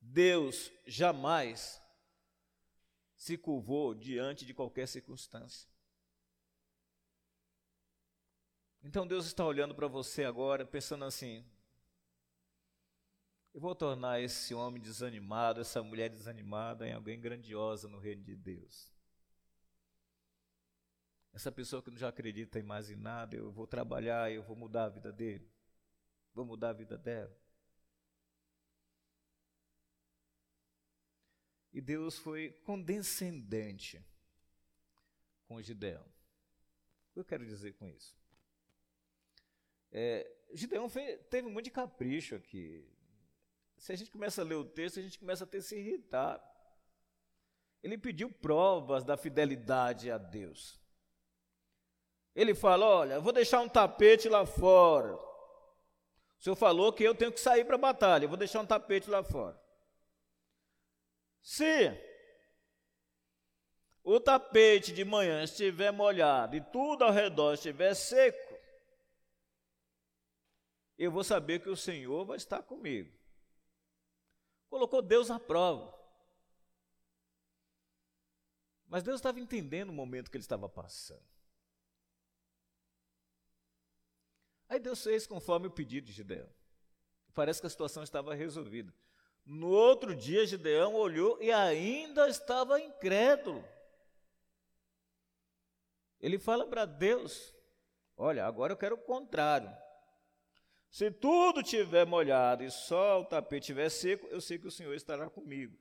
[0.00, 1.82] Deus jamais
[3.24, 5.66] se curvou diante de qualquer circunstância.
[8.82, 11.42] Então Deus está olhando para você agora, pensando assim:
[13.54, 18.36] eu vou tornar esse homem desanimado, essa mulher desanimada, em alguém grandiosa no reino de
[18.36, 18.92] Deus.
[21.32, 24.54] Essa pessoa que não já acredita em mais em nada, eu vou trabalhar, eu vou
[24.54, 25.50] mudar a vida dele,
[26.34, 27.34] vou mudar a vida dela.
[31.74, 34.00] E Deus foi condescendente
[35.48, 36.04] com Gideão.
[36.04, 38.16] O que eu quero dizer com isso?
[39.90, 42.88] É, Gideão fez, teve muito de capricho aqui.
[43.76, 46.40] Se a gente começa a ler o texto, a gente começa a ter se irritar.
[47.82, 50.80] Ele pediu provas da fidelidade a Deus.
[52.36, 55.16] Ele fala: Olha, vou deixar um tapete lá fora.
[55.16, 58.66] O senhor falou que eu tenho que sair para a batalha, eu vou deixar um
[58.66, 59.63] tapete lá fora.
[61.44, 61.92] Se
[64.02, 68.58] o tapete de manhã estiver molhado e tudo ao redor estiver seco,
[70.96, 73.14] eu vou saber que o Senhor vai estar comigo.
[74.70, 75.92] Colocou Deus à prova.
[78.86, 81.28] Mas Deus estava entendendo o momento que ele estava passando.
[84.66, 86.48] Aí Deus fez conforme o pedido de Gideão.
[87.34, 88.94] Parece que a situação estava resolvida.
[89.44, 93.62] No outro dia, Gideão olhou e ainda estava incrédulo.
[96.20, 97.54] Ele fala para Deus:
[98.16, 99.70] Olha, agora eu quero o contrário.
[100.90, 104.94] Se tudo tiver molhado e só o tapete estiver seco, eu sei que o Senhor
[104.94, 105.76] estará comigo.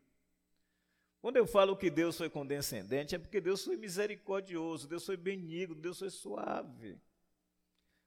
[1.22, 5.76] Quando eu falo que Deus foi condescendente, é porque Deus foi misericordioso, Deus foi benigno,
[5.76, 7.00] Deus foi suave.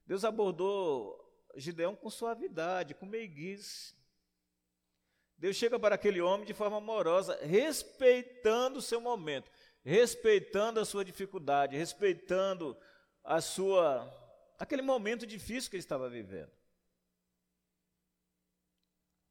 [0.04, 1.16] Deus abordou
[1.57, 3.94] Gideão com suavidade, com meiguice.
[5.39, 9.51] Deus chega para aquele homem de forma amorosa, respeitando o seu momento,
[9.84, 12.76] respeitando a sua dificuldade, respeitando
[13.22, 14.11] a sua
[14.59, 16.51] aquele momento difícil que ele estava vivendo.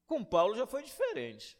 [0.05, 1.57] Com Paulo já foi diferente.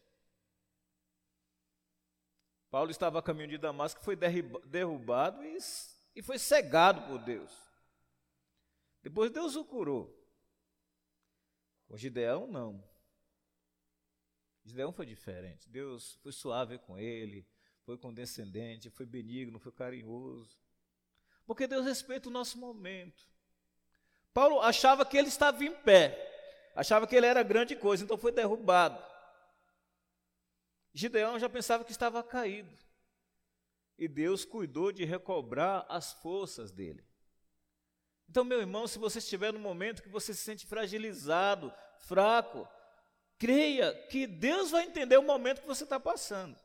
[2.70, 5.58] Paulo estava a caminho de Damasco, foi derrubado e,
[6.16, 7.52] e foi cegado por Deus.
[9.02, 10.14] Depois Deus o curou.
[11.88, 12.84] Com Gideão, não.
[14.66, 15.70] Gideão foi diferente.
[15.70, 17.48] Deus foi suave com ele,
[17.84, 20.58] foi condescendente, foi benigno, foi carinhoso.
[21.46, 23.24] Porque Deus respeita o nosso momento.
[24.34, 28.32] Paulo achava que ele estava em pé, achava que ele era grande coisa, então foi
[28.32, 29.02] derrubado.
[30.94, 32.76] Gideão já pensava que estava caído.
[33.98, 37.06] E Deus cuidou de recobrar as forças dele.
[38.28, 42.68] Então, meu irmão, se você estiver no momento que você se sente fragilizado, fraco,
[43.38, 46.60] creia que Deus vai entender o momento que você está passando.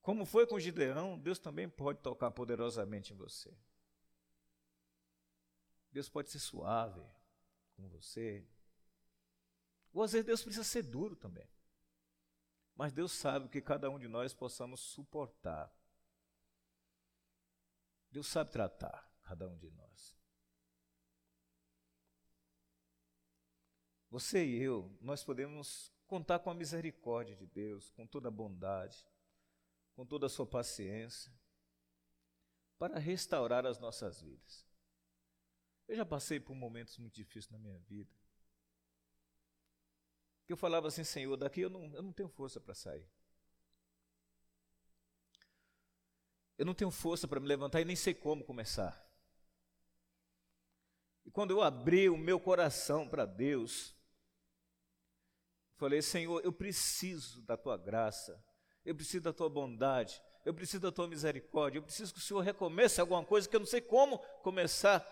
[0.00, 3.56] Como foi com Gideão, Deus também pode tocar poderosamente em você.
[5.90, 7.00] Deus pode ser suave
[7.74, 8.46] com você.
[9.92, 11.48] Ou às vezes Deus precisa ser duro também.
[12.74, 15.72] Mas Deus sabe que cada um de nós possamos suportar.
[18.10, 20.16] Deus sabe tratar cada um de nós.
[24.14, 29.04] Você e eu, nós podemos contar com a misericórdia de Deus, com toda a bondade,
[29.96, 31.32] com toda a sua paciência,
[32.78, 34.64] para restaurar as nossas vidas.
[35.88, 38.14] Eu já passei por momentos muito difíceis na minha vida.
[40.46, 43.10] Que eu falava assim, Senhor, daqui eu não, eu não tenho força para sair.
[46.56, 49.04] Eu não tenho força para me levantar e nem sei como começar.
[51.24, 53.93] E quando eu abri o meu coração para Deus,
[55.76, 58.42] falei: Senhor, eu preciso da tua graça,
[58.84, 62.40] eu preciso da tua bondade, eu preciso da tua misericórdia, eu preciso que o Senhor
[62.40, 65.04] recomece alguma coisa que eu não sei como começar.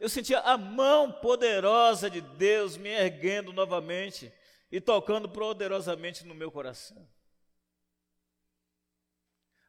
[0.00, 4.32] Eu sentia a mão poderosa de Deus me erguendo novamente
[4.70, 7.08] e tocando poderosamente no meu coração.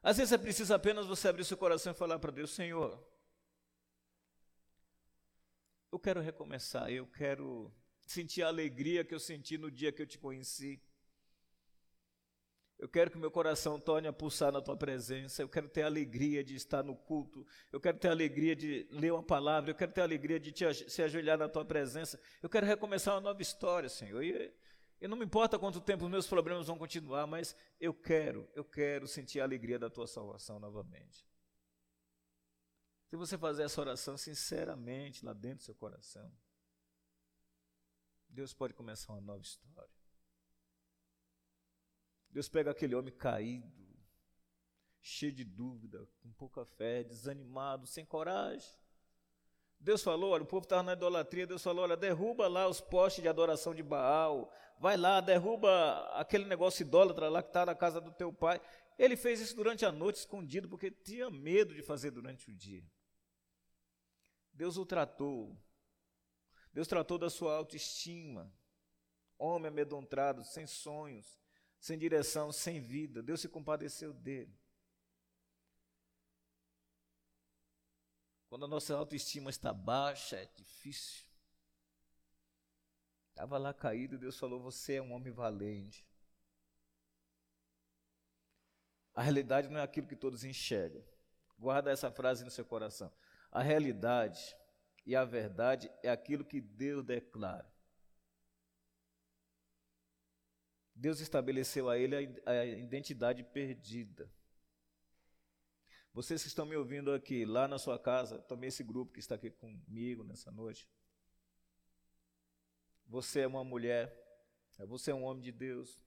[0.01, 3.03] Às vezes é preciso apenas você abrir seu coração e falar para Deus: Senhor,
[5.91, 7.73] eu quero recomeçar, eu quero
[8.11, 10.81] sentir a alegria que eu senti no dia que eu te conheci.
[12.79, 15.43] Eu quero que meu coração torne a pulsar na tua presença.
[15.43, 17.45] Eu quero ter a alegria de estar no culto.
[17.71, 19.69] Eu quero ter a alegria de ler uma palavra.
[19.69, 22.19] Eu quero ter a alegria de te, se ajoelhar na tua presença.
[22.41, 24.23] Eu quero recomeçar uma nova história, Senhor.
[24.23, 24.53] E,
[25.01, 28.63] e não me importa quanto tempo os meus problemas vão continuar, mas eu quero, eu
[28.63, 31.27] quero sentir a alegria da tua salvação novamente.
[33.09, 36.31] Se você fazer essa oração sinceramente lá dentro do seu coração,
[38.29, 39.89] Deus pode começar uma nova história.
[42.29, 43.89] Deus pega aquele homem caído,
[45.01, 48.71] cheio de dúvida, com pouca fé, desanimado, sem coragem.
[49.79, 53.23] Deus falou, olha, o povo estava na idolatria, Deus falou, olha, derruba lá os postes
[53.23, 57.99] de adoração de Baal, vai lá, derruba aquele negócio idólatra lá que está na casa
[57.99, 58.61] do teu pai.
[58.97, 62.83] Ele fez isso durante a noite, escondido, porque tinha medo de fazer durante o dia.
[64.53, 65.57] Deus o tratou.
[66.73, 68.51] Deus tratou da sua autoestima.
[69.37, 71.39] Homem amedrontado, sem sonhos,
[71.79, 73.23] sem direção, sem vida.
[73.23, 74.53] Deus se compadeceu dele.
[78.49, 81.23] Quando a nossa autoestima está baixa, é difícil.
[83.29, 86.05] Estava lá caído, Deus falou: Você é um homem valente.
[89.13, 91.03] A realidade não é aquilo que todos enxergam.
[91.57, 93.11] Guarda essa frase no seu coração.
[93.51, 94.55] A realidade
[95.09, 97.67] e a verdade é aquilo que Deus declara.
[100.93, 104.31] Deus estabeleceu a ele a identidade perdida.
[106.13, 109.33] Vocês que estão me ouvindo aqui, lá na sua casa, também esse grupo que está
[109.33, 110.87] aqui comigo nessa noite.
[113.07, 114.15] Você é uma mulher,
[114.85, 115.99] você é um homem de Deus.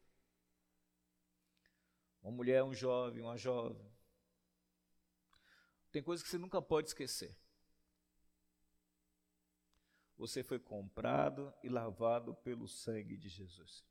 [2.23, 3.93] Uma mulher, um jovem, uma jovem.
[5.91, 7.42] Tem coisas que você nunca pode esquecer.
[10.23, 13.85] Você foi comprado e lavado pelo sangue de Jesus.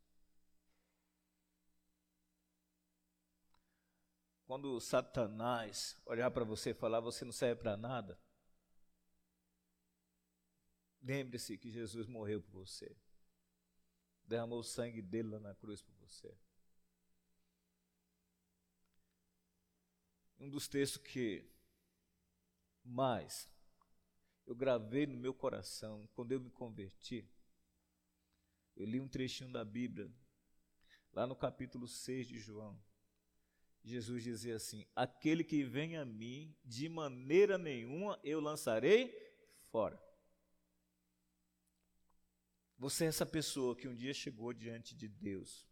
[4.46, 8.18] Quando Satanás olhar para você e falar, você não serve para nada,
[11.02, 12.96] lembre-se que Jesus morreu por você.
[14.24, 16.34] Derramou o sangue dele lá na cruz por você.
[20.40, 21.46] Um dos textos que
[22.86, 23.52] mais
[24.52, 27.26] eu gravei no meu coração quando eu me converti,
[28.76, 30.12] eu li um trechinho da Bíblia,
[31.14, 32.78] lá no capítulo 6 de João.
[33.82, 39.10] Jesus dizia assim: Aquele que vem a mim, de maneira nenhuma eu lançarei
[39.70, 39.98] fora.
[42.78, 45.66] Você é essa pessoa que um dia chegou diante de Deus.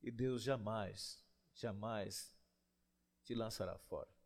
[0.00, 1.22] E Deus jamais,
[1.52, 2.34] jamais
[3.22, 4.19] te lançará fora.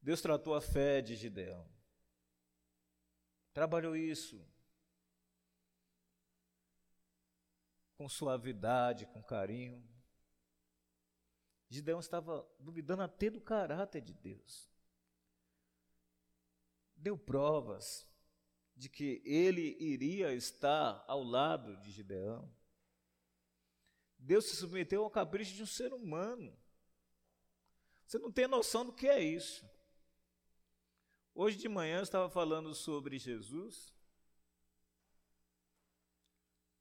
[0.00, 1.68] Deus tratou a fé de Gideão.
[3.52, 4.44] Trabalhou isso
[7.96, 9.84] com suavidade, com carinho.
[11.68, 14.70] Gideão estava duvidando até do caráter de Deus.
[16.94, 18.08] Deu provas
[18.76, 22.48] de que ele iria estar ao lado de Gideão.
[24.16, 26.56] Deus se submeteu ao capricho de um ser humano.
[28.06, 29.68] Você não tem noção do que é isso.
[31.40, 33.94] Hoje de manhã eu estava falando sobre Jesus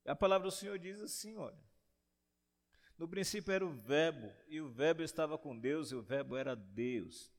[0.04, 1.64] a palavra do Senhor diz assim: olha.
[2.98, 6.56] No princípio era o Verbo, e o Verbo estava com Deus, e o Verbo era
[6.56, 7.32] Deus.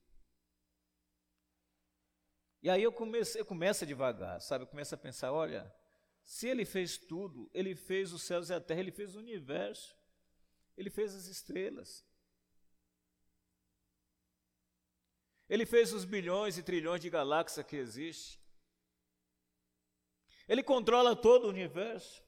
[2.63, 4.63] E aí eu comecei, eu começo devagar, sabe?
[4.63, 5.75] Eu começo a pensar: olha,
[6.23, 9.97] se ele fez tudo, ele fez os céus e a terra, ele fez o universo,
[10.77, 12.08] ele fez as estrelas.
[15.49, 18.39] Ele fez os bilhões e trilhões de galáxias que existem.
[20.47, 22.23] Ele controla todo o universo.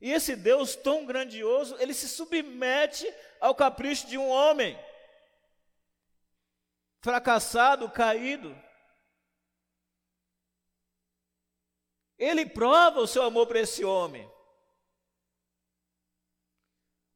[0.00, 3.06] E esse Deus tão grandioso, ele se submete
[3.38, 4.78] ao capricho de um homem
[7.00, 8.56] fracassado, caído.
[12.18, 14.30] Ele prova o seu amor para esse homem.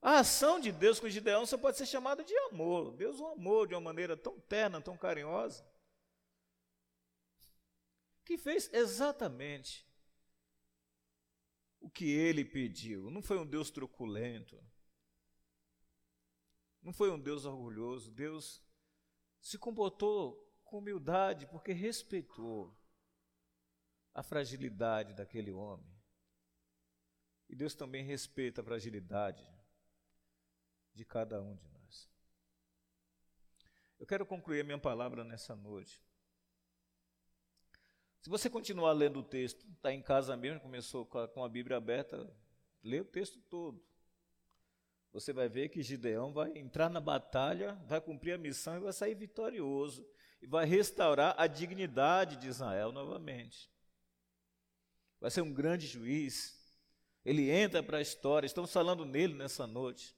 [0.04, 2.94] A ação de Deus com Gideão só pode ser chamada de amor.
[2.94, 5.66] Deus o amou de uma maneira tão terna, tão carinhosa,
[8.22, 9.88] que fez exatamente
[11.80, 13.10] o que ele pediu.
[13.10, 14.62] Não foi um Deus truculento.
[16.82, 18.10] Não foi um Deus orgulhoso.
[18.10, 18.62] Deus
[19.40, 22.78] se comportou com humildade porque respeitou
[24.12, 25.90] a fragilidade daquele homem.
[27.48, 29.53] E Deus também respeita a fragilidade
[30.94, 32.08] de cada um de nós.
[33.98, 36.02] Eu quero concluir a minha palavra nessa noite
[38.24, 42.26] se você continuar lendo o texto, está em casa mesmo, começou com a Bíblia aberta,
[42.82, 43.84] lê o texto todo.
[45.12, 48.94] Você vai ver que Gideão vai entrar na batalha, vai cumprir a missão e vai
[48.94, 50.08] sair vitorioso.
[50.40, 53.70] E vai restaurar a dignidade de Israel novamente.
[55.20, 56.58] Vai ser um grande juiz.
[57.26, 60.16] Ele entra para a história, estamos falando nele nessa noite.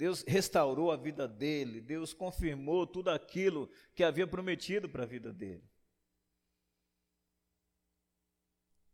[0.00, 5.30] Deus restaurou a vida dele, Deus confirmou tudo aquilo que havia prometido para a vida
[5.30, 5.62] dele.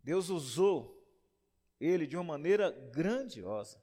[0.03, 1.01] Deus usou
[1.79, 3.81] ele de uma maneira grandiosa.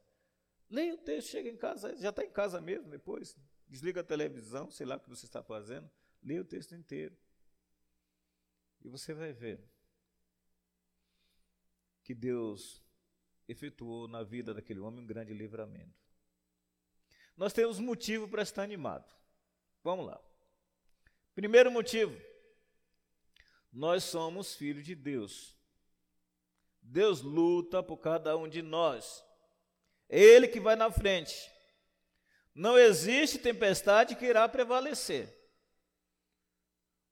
[0.69, 3.37] Leia o texto, chega em casa, já está em casa mesmo depois,
[3.69, 5.89] desliga a televisão, sei lá o que você está fazendo,
[6.21, 7.15] leia o texto inteiro.
[8.81, 9.63] E você vai ver
[12.03, 12.83] que Deus
[13.47, 16.02] efetuou na vida daquele homem um grande livramento.
[17.35, 19.11] Nós temos motivo para estar animado.
[19.83, 20.19] Vamos lá.
[21.35, 22.15] Primeiro motivo,
[23.71, 25.57] nós somos filhos de Deus.
[26.81, 29.23] Deus luta por cada um de nós.
[30.07, 31.51] É Ele que vai na frente.
[32.53, 35.43] Não existe tempestade que irá prevalecer.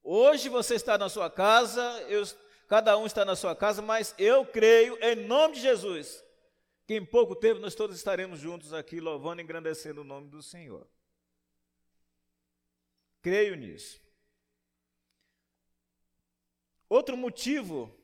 [0.04, 2.24] Hoje você está na sua casa, eu,
[2.68, 6.24] cada um está na sua casa, mas eu creio, em nome de Jesus,
[6.92, 10.44] que em pouco tempo nós todos estaremos juntos aqui, louvando e engrandecendo o nome do
[10.44, 10.86] Senhor.
[13.22, 14.02] Creio nisso.
[16.90, 17.98] Outro motivo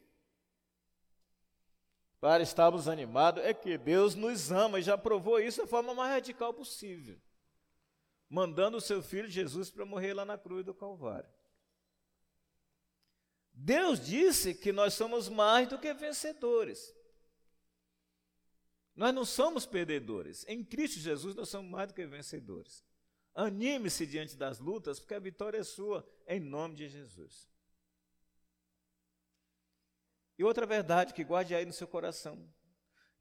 [2.22, 6.12] para estarmos animados é que Deus nos ama e já provou isso da forma mais
[6.12, 7.20] radical possível,
[8.30, 11.30] mandando o seu filho Jesus para morrer lá na cruz do Calvário.
[13.52, 16.96] Deus disse que nós somos mais do que vencedores.
[18.98, 20.44] Nós não somos perdedores.
[20.48, 22.84] Em Cristo Jesus nós somos mais do que vencedores.
[23.36, 27.48] Anime-se diante das lutas, porque a vitória é sua, em nome de Jesus.
[30.36, 32.52] E outra verdade que guarde aí no seu coração.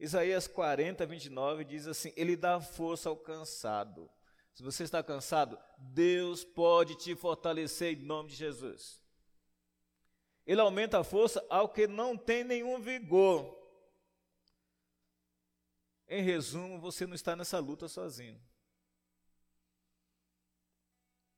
[0.00, 4.10] Isaías 40, 29 diz assim: Ele dá força ao cansado.
[4.54, 9.04] Se você está cansado, Deus pode te fortalecer em nome de Jesus.
[10.46, 13.55] Ele aumenta a força ao que não tem nenhum vigor.
[16.08, 18.40] Em resumo, você não está nessa luta sozinho.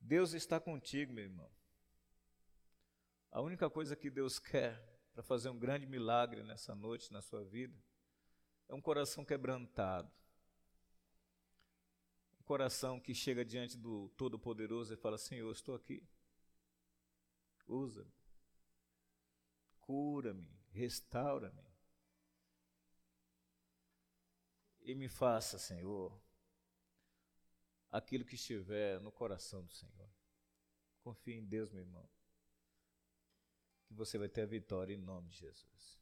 [0.00, 1.50] Deus está contigo, meu irmão.
[3.30, 7.44] A única coisa que Deus quer para fazer um grande milagre nessa noite na sua
[7.44, 7.76] vida
[8.68, 10.10] é um coração quebrantado.
[12.40, 16.02] Um coração que chega diante do Todo-Poderoso e fala: Senhor, estou aqui.
[17.66, 18.12] Usa-me.
[19.80, 20.48] Cura-me.
[20.70, 21.67] Restaura-me.
[24.89, 26.20] E me faça, Senhor,
[27.93, 30.11] aquilo que estiver no coração do Senhor.
[31.05, 32.09] Confie em Deus, meu irmão
[33.89, 35.99] que você vai ter a vitória em nome de Jesus.